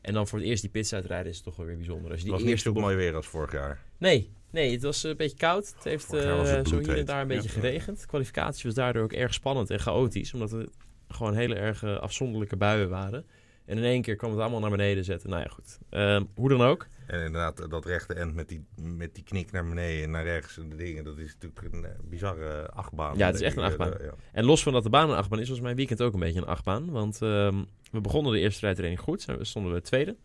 [0.00, 2.10] En dan voor het eerst die pits uitrijden is het toch wel weer bijzonder.
[2.10, 3.80] Als je Het die was niet zo bocht- mooi weer als vorig jaar.
[3.98, 5.72] Nee, nee, het was eh, een beetje koud.
[5.74, 7.54] Het heeft het eh, zo hier en daar een beetje Ja.
[7.54, 8.00] geregend.
[8.00, 10.34] De kwalificatie was daardoor ook erg spannend en chaotisch.
[10.34, 10.68] Omdat het
[11.08, 13.24] gewoon hele erg eh, afzonderlijke buien waren.
[13.64, 15.30] En in één keer kwam het allemaal naar beneden zetten.
[15.30, 15.78] Nou ja, goed.
[15.90, 16.86] Ehm, hoe dan ook.
[17.06, 20.58] En inderdaad, dat rechte end met die, met die knik naar beneden en naar rechts
[20.58, 23.16] en de dingen, dat is natuurlijk een eh, bizarre achtbaan.
[23.18, 23.92] Ja, het is echt een achtbaan.
[23.98, 24.14] Eh, ja.
[24.32, 26.40] En los van dat de baan een achtbaan is, was mijn weekend ook een beetje
[26.40, 26.90] een achtbaan.
[26.90, 29.24] Want ehm, we begonnen de eerste rijtraining goed.
[29.24, 30.16] We stonden we tweede.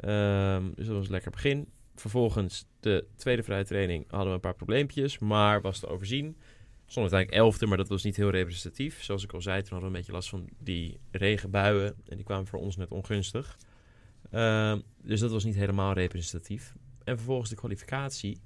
[0.00, 1.68] Ehm, dus dat was een lekker begin.
[1.94, 6.36] Vervolgens de tweede vrije training hadden we een paar probleempjes, maar was te overzien.
[6.86, 9.02] Stonden we uiteindelijk elfde, maar dat was niet heel representatief.
[9.02, 11.94] Zoals ik al zei, toen hadden we een beetje last van die regenbuien.
[12.08, 13.58] En die kwamen voor ons net ongunstig.
[14.30, 16.74] Ehm, dus dat was niet helemaal representatief.
[17.04, 18.40] En vervolgens de kwalificatie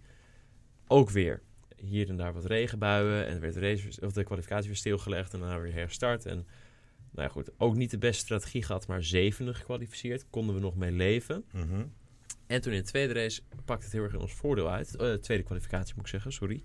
[0.86, 1.42] ook weer.
[1.76, 3.26] Hier en daar wat regenbuien.
[3.26, 6.26] En werd de, of de kwalificatie weer stilgelegd en daarna weer herstart.
[6.26, 6.46] En
[7.10, 10.26] nou ja, goed, ook niet de beste strategie gehad, maar zevende gekwalificeerd.
[10.30, 11.44] Konden we nog mee leven.
[11.52, 11.84] Mhm.
[12.48, 14.96] En toen in de tweede race pakte het heel erg in ons voordeel uit.
[14.96, 16.62] Eh, tweede kwalificatie moet ik zeggen, sorry.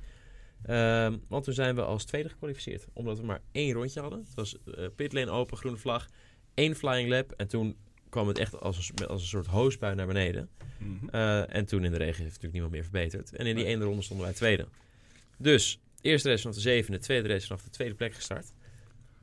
[0.65, 2.87] Ehm, want toen zijn we als tweede gekwalificeerd.
[2.93, 4.19] Omdat we maar één rondje hadden.
[4.19, 6.07] Het was eh pitlane open, groene vlag.
[6.53, 7.31] één flying lap.
[7.31, 7.75] En toen
[8.09, 10.49] kwam het echt als een, als een soort hoosbui naar beneden.
[10.77, 11.09] Mhm.
[11.09, 13.35] Eh, en toen in de regen heeft natuurlijk niemand meer verbeterd.
[13.35, 14.67] En in die ene ronde stonden wij tweede.
[15.37, 18.53] Dus, eerste race vanaf de zevende, tweede race vanaf de tweede plek gestart.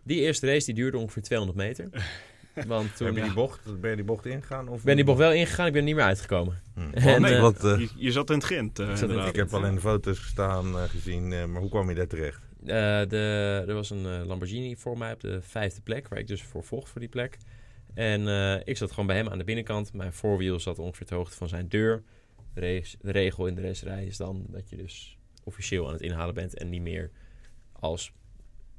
[0.02, 1.88] Die eerste race die duurde ongeveer 200 meter.
[2.66, 4.68] Want toen Heb je die bocht, ben je die bocht ingegaan?
[4.68, 6.61] Of ik ben die bocht wel ingegaan, ik ben er niet meer uitgekomen.
[6.74, 6.80] Hm.
[7.09, 9.03] En, nee, eh, wat, eh, je, je zat in het grind, eh, Ik zat in
[9.03, 9.28] het inderdaad.
[9.28, 12.07] ik heb al in de foto's gestaan, eh, gezien, eh, maar hoe kwam je daar
[12.07, 12.40] terecht?
[12.61, 12.66] Eh,
[13.09, 16.64] de, er was een Lamborghini voor mij op de vijfde plek, waar ik dus voor
[16.64, 17.38] vocht voor die plek.
[17.94, 19.92] En eh, ik zat gewoon bij hem aan de binnenkant.
[19.92, 22.03] Mijn voorwiel zat ongeveer ter hoogte van zijn deur.
[22.55, 26.03] De, race- de regel in de racerij is dan dat je dus officieel aan het
[26.03, 27.11] inhalen bent en niet meer
[27.72, 28.12] als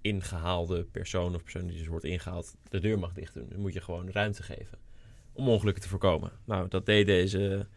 [0.02, 3.48] ingehaalde persoon of persoon die dus wordt ingehaald de deur mag dicht doen.
[3.50, 4.78] Dan moet je gewoon ruimte geven
[5.34, 6.32] om ongelukken te voorkomen.
[6.46, 7.68] Nou, dat deed deze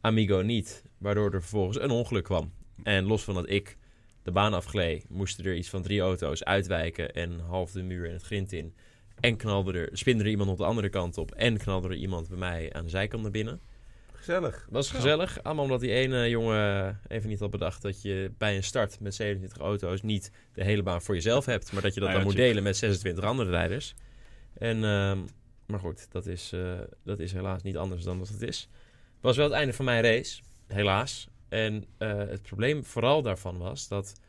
[0.00, 2.52] Amigo niet, waardoor er vervolgens een ongeluk kwam.
[2.82, 3.76] En los van dat ik
[4.22, 8.12] de baan afgleed, moesten er iets van drie auto's uitwijken en half de muur en
[8.12, 8.74] het grind in.
[9.20, 12.28] En knalde er, spinde er iemand op de andere kant op en knalde er iemand
[12.28, 13.60] bij mij aan de zijkant naar binnen.
[14.20, 14.66] Gezellig.
[14.70, 18.64] Was gezellig, allemaal omdat die ene jongen even niet had bedacht dat je bij een
[18.64, 22.08] start met 27 auto's niet de hele baan voor jezelf hebt, maar dat je dat
[22.08, 23.94] Nou dan moet delen met 26 andere rijders.
[24.58, 25.18] En, ehm,
[25.66, 28.68] maar goed, dat is, eh, dat is helaas niet anders dan dat het is.
[29.20, 31.28] Was wel het einde van mijn race, helaas.
[31.48, 34.20] En eh, het probleem vooral daarvan was dat,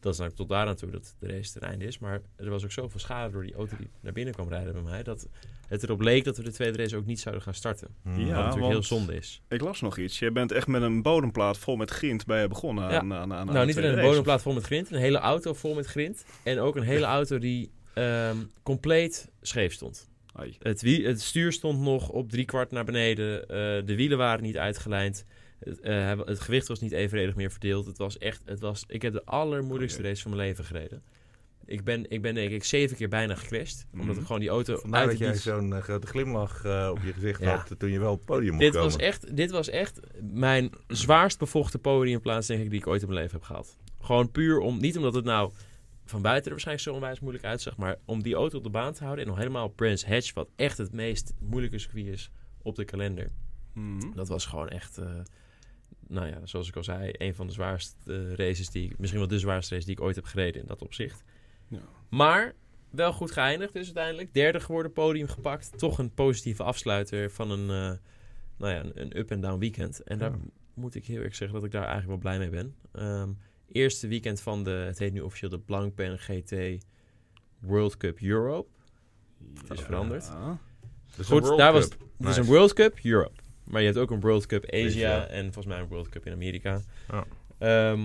[0.00, 2.50] dat is nou tot daar aan toe dat de race ten einde is, maar er
[2.50, 5.28] was ook zoveel schade door die auto die naar binnen kwam rijden bij mij, dat
[5.66, 7.88] het erop leek dat we de tweede race ook niet zouden gaan starten.
[8.04, 9.42] Ja, Wat natuurlijk heel zonde is.
[9.48, 10.18] Ik las nog iets.
[10.18, 12.98] Je bent echt met een bodemplaat vol met grind bij je begonnen Ja.
[12.98, 15.74] aan, aan, aan Nou, niet alleen een bodemplaat vol met grind, een hele auto vol
[15.74, 16.24] met grind.
[16.42, 20.08] En ook een hele auto die ehm, compleet scheef stond.
[20.58, 23.40] Het, wie, het stuur stond nog op drie kwart naar beneden.
[23.42, 23.46] eh,
[23.86, 25.24] de wielen waren niet uitgelijnd.
[25.58, 27.86] Het, eh, het gewicht was niet evenredig meer verdeeld.
[27.86, 31.02] Het was echt, het was, ik heb de allermoeilijkste race van mijn leven gereden.
[31.66, 33.86] Ik ben, ik ben denk ik zeven keer bijna gecrashed.
[33.92, 34.18] Omdat Mhm.
[34.18, 37.12] ik gewoon die auto Vandaar uit dat jij zo'n eh, grote glimlach eh, op je
[37.12, 37.56] gezicht Ja.
[37.56, 38.90] had toen je wel op het podium mocht dit komen.
[38.90, 43.08] was, echt, dit was echt mijn zwaarst bevochten podiumplaats, denk ik, die ik ooit in
[43.08, 43.76] mijn leven heb gehad.
[44.00, 45.52] Gewoon puur om, niet omdat het nou
[46.04, 48.92] van buiten er waarschijnlijk zo onwijs moeilijk uitzag, maar om die auto op de baan
[48.92, 52.30] te houden en nog helemaal Brands Hatch, wat echt het meest moeilijke circuit is
[52.62, 53.30] op de kalender.
[53.74, 54.10] Mhm.
[54.14, 55.06] Dat was gewoon echt, eh,
[56.08, 59.28] nou ja, zoals ik al zei, een van de zwaarste races die ik, misschien wel
[59.30, 61.22] de zwaarste race die ik ooit heb gereden in dat opzicht.
[61.68, 61.80] Ja.
[62.08, 62.54] Maar
[62.90, 64.34] wel goed geëindigd dus uiteindelijk.
[64.34, 65.78] Derde geworden, podium gepakt.
[65.78, 67.98] Toch een positieve afsluiter van een, eh,
[68.56, 70.02] nou ja, een, up-and-down weekend.
[70.02, 70.36] En daar Ja.
[70.74, 72.74] moet ik heel erg zeggen dat ik daar eigenlijk wel blij mee ben.
[72.92, 73.30] Ehm,
[73.72, 76.54] eerste weekend van de, het heet nu officieel de Blancpain GT
[77.58, 78.68] World Cup Europe.
[79.60, 80.30] Het is veranderd.
[81.16, 82.40] Dus Goed, daar was het is Nice.
[82.40, 83.40] een World Cup Europe.
[83.64, 85.26] Maar je hebt ook een World Cup Asia Asia.
[85.26, 86.80] en volgens mij een World Cup in Amerika.
[87.10, 87.24] Ja.
[87.58, 88.00] Ehm,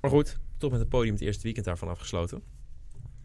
[0.00, 2.42] maar goed, toch met het podium het eerste weekend daarvan afgesloten.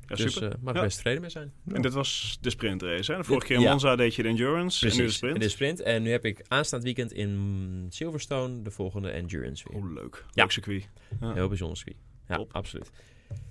[0.08, 0.52] Ja, dus super.
[0.52, 0.84] eh mag ik Ja.
[0.86, 1.54] best tevreden mee zijn.
[1.74, 3.12] En dit was de sprintrace.
[3.12, 3.18] Hè?
[3.18, 3.70] De vorige Dit- keer in ja.
[3.70, 5.36] Monza deed je de endurance en nu de Precies, sprint.
[5.36, 5.80] in de sprint.
[5.82, 9.78] En nu heb ik aanstaand weekend in Silverstone de volgende endurance weer.
[9.82, 10.26] Oh, leuk.
[10.32, 10.42] Ja.
[10.42, 10.90] Leuk circuit.
[11.20, 11.34] Ja.
[11.34, 11.98] Heel bijzonder circuit.
[12.28, 12.54] Ja, Top.
[12.54, 12.90] absoluut.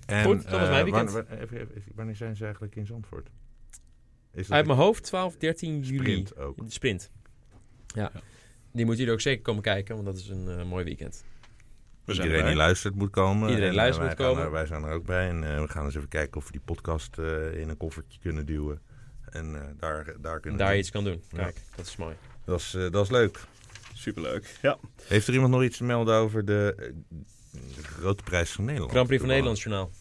[0.05, 1.11] En, Goed, dat was eh, mijn weekend.
[1.95, 3.29] wanneer- zijn ze eigenlijk in Zandvoort?
[4.33, 5.97] Is Uit mijn hoofd 12, 13 juli.
[5.99, 6.57] sprint ook?
[6.65, 7.11] De sprint.
[7.87, 8.01] Ja.
[8.13, 8.21] Ja.
[8.71, 11.23] Die moeten jullie ook zeker komen kijken, want dat is een eh, mooi weekend.
[12.05, 13.49] We zijn Iedereen die luistert moet komen.
[13.49, 14.43] Iedereen En, eh, luistert wij moet komen.
[14.43, 15.29] er- wij zijn er ook bij.
[15.29, 18.19] En eh, we gaan eens even kijken of we die podcast eh, in een koffertje
[18.19, 18.81] kunnen duwen.
[19.29, 21.23] En eh, daar, daar kunnen Daar we- iets kan doen.
[21.31, 21.37] Ja.
[21.43, 22.15] Kijk, dat is mooi.
[22.45, 23.39] Dat is, eh, dat is leuk.
[23.93, 24.57] Superleuk.
[24.61, 24.77] Ja.
[25.03, 26.93] Heeft er iemand nog iets te melden over de,
[27.51, 28.91] de grote prijs van Nederland?
[28.91, 29.91] Grand Prix van Nederland journaal.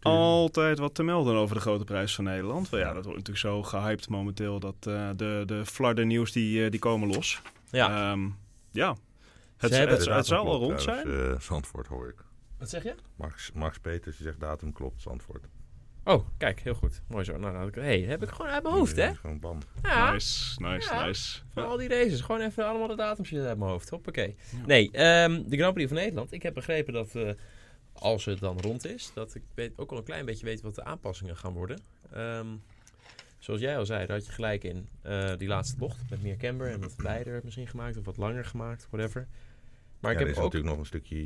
[0.00, 2.68] Altijd wat te melden over de grote prijs van Nederland.
[2.68, 4.60] Want ja, dat wordt natuurlijk zo gehyped momenteel.
[4.60, 7.40] Dat eh, de, de flarden nieuws die, eh, die komen los.
[7.70, 8.10] Ja.
[8.12, 8.28] Ehm,
[8.70, 8.96] ja.
[9.60, 11.08] Het, het, het zou al rond zijn.
[11.08, 12.24] Uh, Zandvoort hoor ik.
[12.58, 12.94] Wat zeg je?
[13.16, 15.44] Max, Max Peters die zegt datum klopt, Zandvoort.
[16.04, 17.02] Oh, kijk, heel goed.
[17.08, 17.32] Mooi zo.
[17.32, 19.14] Nou, dan had ik, hey, heb ik gewoon uit mijn hoofd, hè?
[19.14, 19.58] Gewoon bam.
[19.82, 20.12] Ja.
[20.12, 21.04] Nice, nice, Ja.
[21.06, 21.40] nice.
[21.52, 21.68] Van Ja.
[21.68, 22.20] al die races.
[22.20, 23.88] Gewoon even allemaal de datums uit mijn hoofd.
[23.88, 24.36] Hoppakee.
[24.66, 26.32] Nee, ehm, de Grand Prix van Nederland.
[26.32, 27.30] Ik heb begrepen dat eh,
[27.92, 30.74] als het dan rond is, dat ik weet, ook al een klein beetje weet wat
[30.74, 31.80] de aanpassingen gaan worden.
[32.12, 32.46] Ehm,
[33.38, 36.36] zoals jij al zei, daar had je gelijk in eh, die laatste bocht met meer
[36.36, 39.28] camber en wat wijder misschien gemaakt of wat langer gemaakt, whatever.
[40.00, 41.16] Maar ja, ik er heb is ook natuurlijk nog een stukje...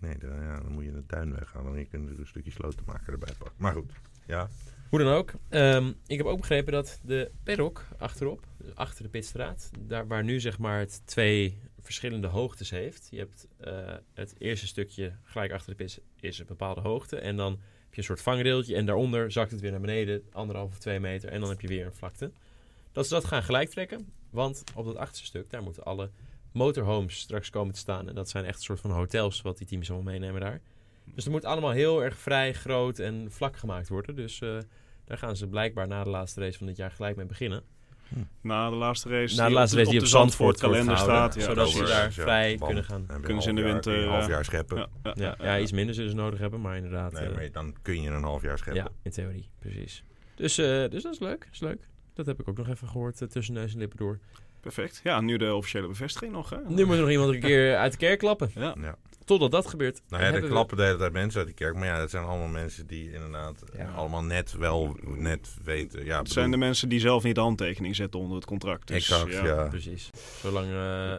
[0.00, 1.64] Nee, dan, ja, dan moet je de tuin weggaan.
[1.64, 3.56] Dan kun je er een stukje slotenmaker erbij pakken.
[3.58, 3.92] Maar goed,
[4.26, 4.48] ja.
[4.88, 5.32] Hoe dan ook.
[5.48, 10.24] ehm, ik heb ook begrepen dat de paddock achterop, dus achter de pitstraat, daar waar
[10.24, 13.08] nu zeg maar het twee verschillende hoogtes heeft.
[13.10, 17.16] Je hebt eh, het eerste stukje gelijk achter de pit is een bepaalde hoogte.
[17.18, 20.70] En dan heb je een soort vangrailtje en daaronder zakt het weer naar beneden, anderhalf
[20.70, 21.28] of twee meter.
[21.28, 22.30] En dan heb je weer een vlakte.
[22.92, 24.12] Dat ze dat gaan gelijk trekken.
[24.30, 26.10] Want op dat achterste stuk, daar moeten alle
[26.54, 28.08] motorhomes straks komen te staan.
[28.08, 30.60] En dat zijn echt een soort van hotels wat die teams allemaal meenemen daar.
[31.04, 34.16] Dus het moet allemaal heel erg vrij, groot en vlak gemaakt worden.
[34.16, 34.58] Dus eh,
[35.04, 37.62] daar gaan ze blijkbaar na de laatste race van dit jaar gelijk mee beginnen.
[38.40, 39.36] Na de laatste race.
[39.36, 41.34] Na de die laatste op race die de op Zandvoort kalender staat.
[41.34, 43.06] Ja, zodat dat ze daar ja, vrij kunnen gaan.
[43.22, 44.76] Kunnen ze in de half winter, Een half eh, jaar scheppen.
[44.76, 47.12] Ja, ja, Ja, ja, iets minder zullen ze nodig hebben, maar inderdaad.
[47.12, 48.82] Nee, eh, maar dan kun je een half jaar scheppen.
[48.82, 50.04] ja, in theorie, precies.
[50.34, 51.88] Dus, eh, dus dat is leuk, is leuk.
[52.14, 54.18] Dat heb ik ook nog even gehoord eh, tussen neus en lippen door.
[54.64, 55.00] Perfect.
[55.02, 56.50] Ja, nu de officiële bevestiging nog.
[56.50, 56.56] Hè?
[56.68, 58.50] Nu moet er nog iemand een keer uit de kerk klappen.
[58.54, 58.74] Ja.
[58.80, 58.96] Ja.
[59.24, 59.94] Totdat dat gebeurt.
[59.94, 61.74] Nou ja, er hebben we- klappen de hele tijd mensen uit de kerk.
[61.74, 63.90] Maar ja, dat zijn allemaal mensen die inderdaad eh, Ja.
[63.90, 66.04] allemaal net wel net weten.
[66.04, 68.86] Ja, Het zijn de mensen die zelf niet de handtekening zetten onder het contract.
[68.88, 69.66] Dus, Exact, ja.
[69.68, 70.10] Precies.
[70.40, 71.14] Zolang eh,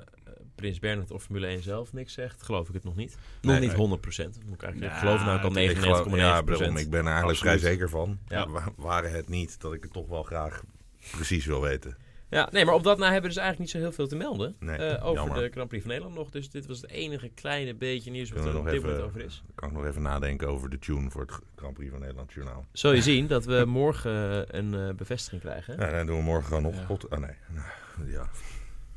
[0.56, 3.16] Prins Bernhard of Formule 1 zelf niks zegt, geloof ik het nog niet.
[3.42, 3.78] Nee, nog niet nee.
[3.80, 4.40] 100 procent.
[4.46, 6.90] Moet ik eigenlijk Ja, geloven nou ook al het- Ik 99,9 geloof- ja, bedoel, ik
[6.90, 8.18] ben er eigenlijk vrij zeker van.
[8.28, 8.50] Ja.
[8.50, 10.64] Wa- Waren het niet dat ik het toch wel graag
[11.12, 11.98] precies wil weten.
[12.30, 14.16] Ja, nee, maar op dat na hebben we dus eigenlijk niet zo heel veel te
[14.16, 14.56] melden.
[14.60, 15.42] Nee, eh, over jammer.
[15.42, 16.30] de Grand Prix van Nederland nog.
[16.30, 19.22] Dus dit was het enige kleine beetje nieuws wat er op nog dit moment over
[19.22, 19.44] is.
[19.46, 22.34] Dan kan ik nog even nadenken over de tune voor het Grand Prix van Nederland
[22.34, 22.66] Journaal.
[22.72, 25.80] Zul je zien dat we morgen eh, een eh, bevestiging krijgen.
[25.80, 26.76] Ja, dan doen we morgen gewoon nog.
[26.76, 26.86] Ja.
[26.86, 27.36] Pot- ah, nee.
[28.16, 28.30] Ja,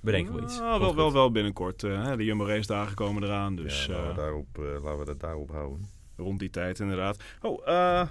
[0.01, 0.59] Bedenken we iets.
[0.59, 1.81] Komt wel, wel, wel binnenkort.
[1.83, 3.57] hè, de Jumbo race dagen komen eraan.
[3.57, 5.89] Dus ja, laten, we eh, daarop, eh, laten we dat daarop houden.
[6.17, 7.23] rond die tijd inderdaad.
[7.41, 8.09] Oh, eh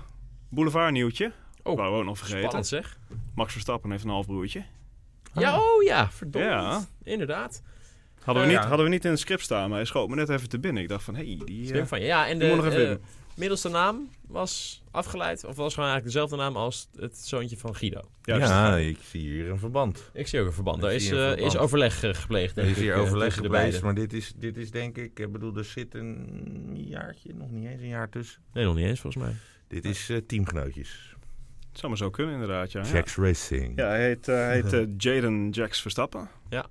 [0.49, 1.31] boulevard nieuwtje.
[1.63, 2.41] Oh, Wou we ook nog vergeten.
[2.41, 2.97] Spannend zeg.
[3.35, 4.63] Max Verstappen heeft een halfbroertje.
[5.39, 6.45] Ja, oh ja, verdomd.
[6.45, 6.85] Ja.
[7.03, 7.61] Inderdaad.
[8.23, 8.67] Hadden we, Eh, niet, ja.
[8.67, 10.83] hadden we niet in het script staan, maar hij schoot me net even te binnen.
[10.83, 11.73] Ik dacht van, hé, hey, die...
[11.73, 12.05] Eh, van je.
[12.05, 12.95] Ja, en de eh,
[13.35, 18.01] middelste naam was afgeleid, of was gewoon eigenlijk dezelfde naam als het zoontje van Guido.
[18.21, 18.47] juist.
[18.47, 20.09] ja, ik zie hier een verband.
[20.13, 20.77] Ik zie ook een verband.
[20.77, 21.39] Ik Daar is, eh, verband.
[21.39, 22.57] is overleg gepleegd.
[22.57, 23.83] Er is hier ik, overleg beiden.
[23.83, 27.67] maar dit is, dit is denk ik, ik bedoel, er zit een jaartje, nog niet
[27.67, 28.41] eens een jaar tussen.
[28.53, 29.33] Nee, nog niet eens volgens mij.
[29.67, 31.15] Dit is eh, teamgenootjes.
[31.77, 32.81] Het zou maar zo kunnen inderdaad, ja.
[32.83, 32.91] ja.
[32.93, 33.73] Jax Racing.
[33.79, 34.81] Ja, hij heet, eh, hij heet eh,
[35.13, 36.29] Jaden Jax Verstappen.
[36.49, 36.65] Ja.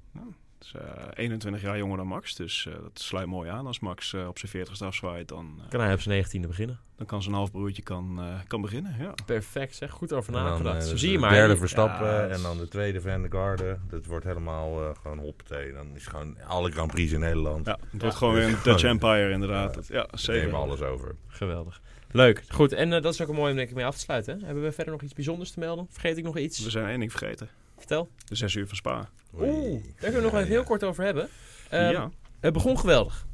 [0.60, 0.82] is eh,
[1.14, 3.66] 21 jaar jonger dan Max, dus eh, dat sluit mooi aan.
[3.66, 6.78] Als Max eh, op zijn 40ste afzwaait, dan, eh, Kan hij op zijn negentiende beginnen.
[6.96, 8.96] dan kan zijn halfbroertje kan, eh, kan beginnen.
[8.98, 9.14] Ja.
[9.26, 9.90] Perfect zeg.
[9.90, 10.76] Goed over nagedacht.
[10.76, 11.30] eh, Zo dus zie je de maar.
[11.32, 13.78] derde Je- Verstappen Ja, en dan de tweede Van der Garde.
[13.88, 15.72] Dat wordt helemaal eh, gewoon hoppatee.
[15.72, 17.66] Dan is gewoon alle Grand Prix in Nederland.
[17.66, 18.10] ja, het wordt Ja.
[18.10, 19.86] gewoon weer een Dutch Empire inderdaad.
[19.88, 19.96] Ja.
[19.96, 20.44] Ja, zeker.
[20.44, 21.14] nemen alles over.
[21.26, 21.80] Geweldig.
[22.16, 22.42] Leuk.
[22.48, 22.72] Goed.
[22.72, 24.38] En eh, dat is ook een mooi om denk ik mee af te sluiten.
[24.38, 24.46] hè?
[24.46, 25.86] Hebben we verder nog iets bijzonders te melden?
[25.90, 26.64] Vergeet ik nog iets?
[26.64, 27.48] We zijn één ding vergeten.
[27.76, 28.08] Vertel.
[28.28, 29.08] De 6 uur van Spa.
[29.34, 31.28] Oeh, daar kunnen we nog even heel kort over hebben.
[31.70, 32.10] Ehm, ja.
[32.40, 33.26] Het begon geweldig.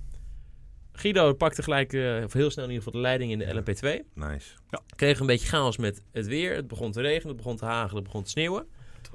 [0.92, 4.04] Guido pakte gelijk, eh, of heel snel in ieder geval, de leiding in de LMP2.
[4.14, 4.54] Nice.
[4.96, 6.54] Kreeg een beetje chaos met het weer.
[6.54, 8.66] Het begon te regenen, het begon te hagelen, het begon te sneeuwen.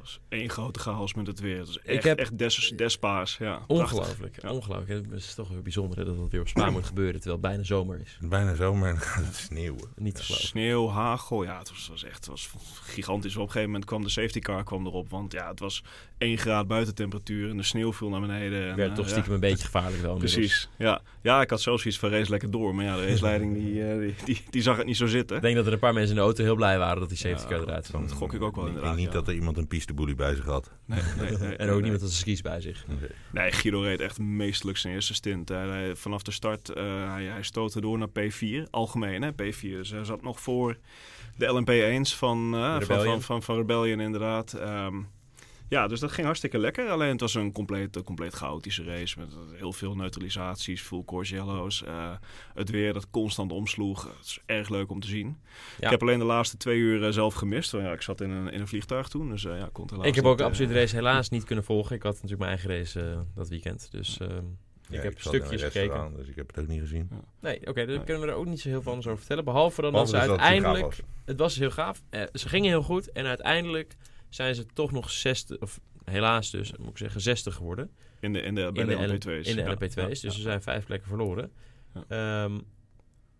[0.07, 1.57] Was één grote chaos met het weer.
[1.57, 3.37] Het was Ik echt, heb- echt des, despaas.
[3.39, 3.61] Ja.
[3.67, 4.41] Ongelooflijk.
[4.41, 4.51] Ja.
[4.51, 5.05] Ongelooflijk.
[5.09, 7.63] Het is toch weer bijzonder dat het weer op Spa moet gebeuren, terwijl het bijna
[7.63, 8.17] zomer is.
[8.21, 9.89] Bijna zomer en dan gaat het sneeuwen.
[9.95, 10.47] Niet te geloven.
[10.47, 12.49] Sneeuw, hagel, ja, het was, was echt het was
[12.83, 13.35] gigantisch.
[13.35, 15.83] Op een gegeven moment kwam de safety car kwam erop, want ja, het was
[16.17, 18.61] 1 graad buitentemperatuur en de sneeuw viel naar beneden.
[18.61, 20.17] En, Het werd eh, toch ja, stiekem een beetje gevaarlijk wel.
[20.17, 21.01] Precies, ja.
[21.21, 23.99] Ja, ik had zelfs iets van race lekker door, maar ja, de raceleiding die, eh,
[23.99, 25.35] die, die, die zag het niet zo zitten.
[25.35, 27.17] Ik denk dat er een paar mensen in de auto heel blij waren dat die
[27.17, 28.01] safety Ja, car eruit kwam.
[28.01, 28.95] Dat gok ik ook wel Ik inderdaad.
[28.95, 29.19] denk niet ja.
[29.19, 29.67] dat er iemand een
[30.15, 30.71] bij zich had.
[30.85, 32.85] Nee, nee, nee, En nee, ook niemand als een skis bij zich.
[33.31, 35.49] Nee, Guido reed echt meestelijk zijn eerste stint.
[35.49, 36.83] Hij- hij- vanaf de start, eh,
[37.13, 39.59] hij, hij stootte door naar P4, algemeen hè, P4.
[39.61, 40.77] Dus hij zat nog voor
[41.35, 43.05] de LMP1's van, eh, van, Rebellion.
[43.13, 44.53] van, van, van Rebellion inderdaad.
[44.53, 44.95] Ehm,
[45.69, 46.89] Ja, dus dat ging hartstikke lekker.
[46.89, 49.19] Alleen het was een compleet, een compleet chaotische race.
[49.19, 51.83] Met heel veel neutralisaties, full course yellows.
[51.83, 52.11] eh,
[52.53, 54.03] het weer dat constant omsloeg.
[54.03, 55.37] Het is erg leuk om te zien.
[55.79, 55.83] Ja.
[55.85, 57.71] Ik heb alleen de laatste twee uur eh, zelf gemist.
[57.71, 59.29] Want ja, ik zat in een, in een vliegtuig toen.
[59.29, 61.43] Dus eh, ja, ik kon helaas Ik heb ook eh, absoluut de race helaas niet
[61.43, 61.95] kunnen volgen.
[61.95, 63.91] Ik had natuurlijk mijn eigen race eh, dat weekend.
[63.91, 64.43] Dus ehm,
[64.89, 66.13] Ja, ik heb stukjes gekeken.
[66.15, 67.09] Dus ik heb het ook niet gezien.
[67.39, 68.03] Nee, oké, daar Nee.
[68.03, 69.43] kunnen we er ook niet zo heel veel anders over vertellen.
[69.45, 70.85] Behalve dan Behalve dat ze dus het uiteindelijk...
[70.85, 71.01] was.
[71.25, 72.01] Het was heel gaaf.
[72.09, 73.11] Eh, ze gingen heel goed.
[73.11, 73.95] En uiteindelijk
[74.29, 75.57] zijn ze toch nog 60...
[75.59, 77.91] Of helaas dus, moet ik zeggen, 60 geworden.
[78.19, 79.47] In de, in de, bij in de, de L- LP2's.
[79.47, 79.93] in de Ja, LP2's.
[79.93, 80.29] ja, dus ja.
[80.29, 81.51] ze zijn vijf plekken verloren.
[81.93, 82.03] Ja.
[82.43, 82.59] Ehm,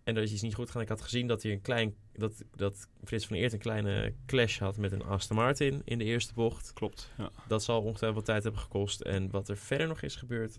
[0.04, 0.82] en dat is iets niet goed gegaan.
[0.82, 1.94] Ik had gezien dat hij een klein...
[2.12, 6.04] Dat, dat Frits van Eert een kleine clash had met een Aston Martin in de
[6.04, 6.72] eerste bocht.
[6.72, 7.30] Klopt, ja.
[7.48, 9.00] Dat zal ongetwijfeld wat tijd hebben gekost.
[9.00, 10.58] En wat er verder nog is gebeurd,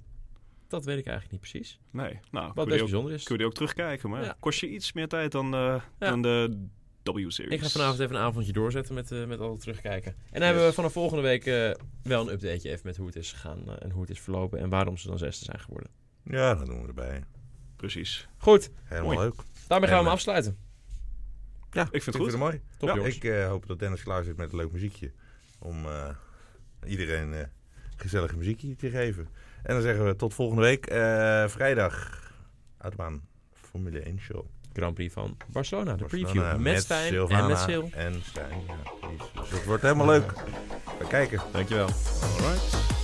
[0.68, 1.80] dat weet ik eigenlijk niet precies.
[1.92, 3.24] Nee, nou, Wat best ook, bijzonder is.
[3.24, 4.10] kun je die ook terugkijken.
[4.10, 5.84] Maar kost je iets meer tijd dan, Ja.
[5.98, 6.68] dan de
[7.04, 7.54] W-series.
[7.54, 10.12] Ik ga vanavond even een avondje doorzetten met, eh, met al het terugkijken.
[10.12, 11.72] En dan hebben we vanaf volgende week eh,
[12.04, 14.60] wel een updateje even met hoe het is gegaan eh, en hoe het is verlopen
[14.60, 15.89] en waarom ze dan zesde zijn geworden.
[16.24, 17.24] Ja, dat doen we erbij.
[17.76, 18.28] Precies.
[18.38, 19.26] Goed, Helemaal Mooi.
[19.26, 19.41] leuk.
[19.68, 20.58] daarmee gaan we hem afsluiten.
[21.72, 22.14] Ja, vind het ik goed.
[22.14, 22.62] vind het mooi.
[22.78, 23.16] Top Ja, jongens.
[23.16, 25.12] ik eh, hoop dat Dennis klaar zit met een leuk muziekje.
[25.60, 26.10] Om eh,
[26.88, 27.45] iedereen eh
[27.95, 29.28] gezellige muziekje te geven.
[29.64, 30.86] En dan zeggen we tot volgende week.
[30.86, 32.22] eh, vrijdag.
[32.78, 34.45] Autobaan Formule 1 show.
[34.74, 36.61] Grand Prix van Barcelona, de Barcelona preview.
[36.61, 37.84] Met, Stijn Silvana en met Sil.
[37.93, 39.32] En Stijn, ja, precies.
[39.34, 40.34] Dus het wordt helemaal leuk.
[40.99, 41.41] We kijken.
[41.51, 41.88] Dankjewel.
[42.22, 42.99] Alright.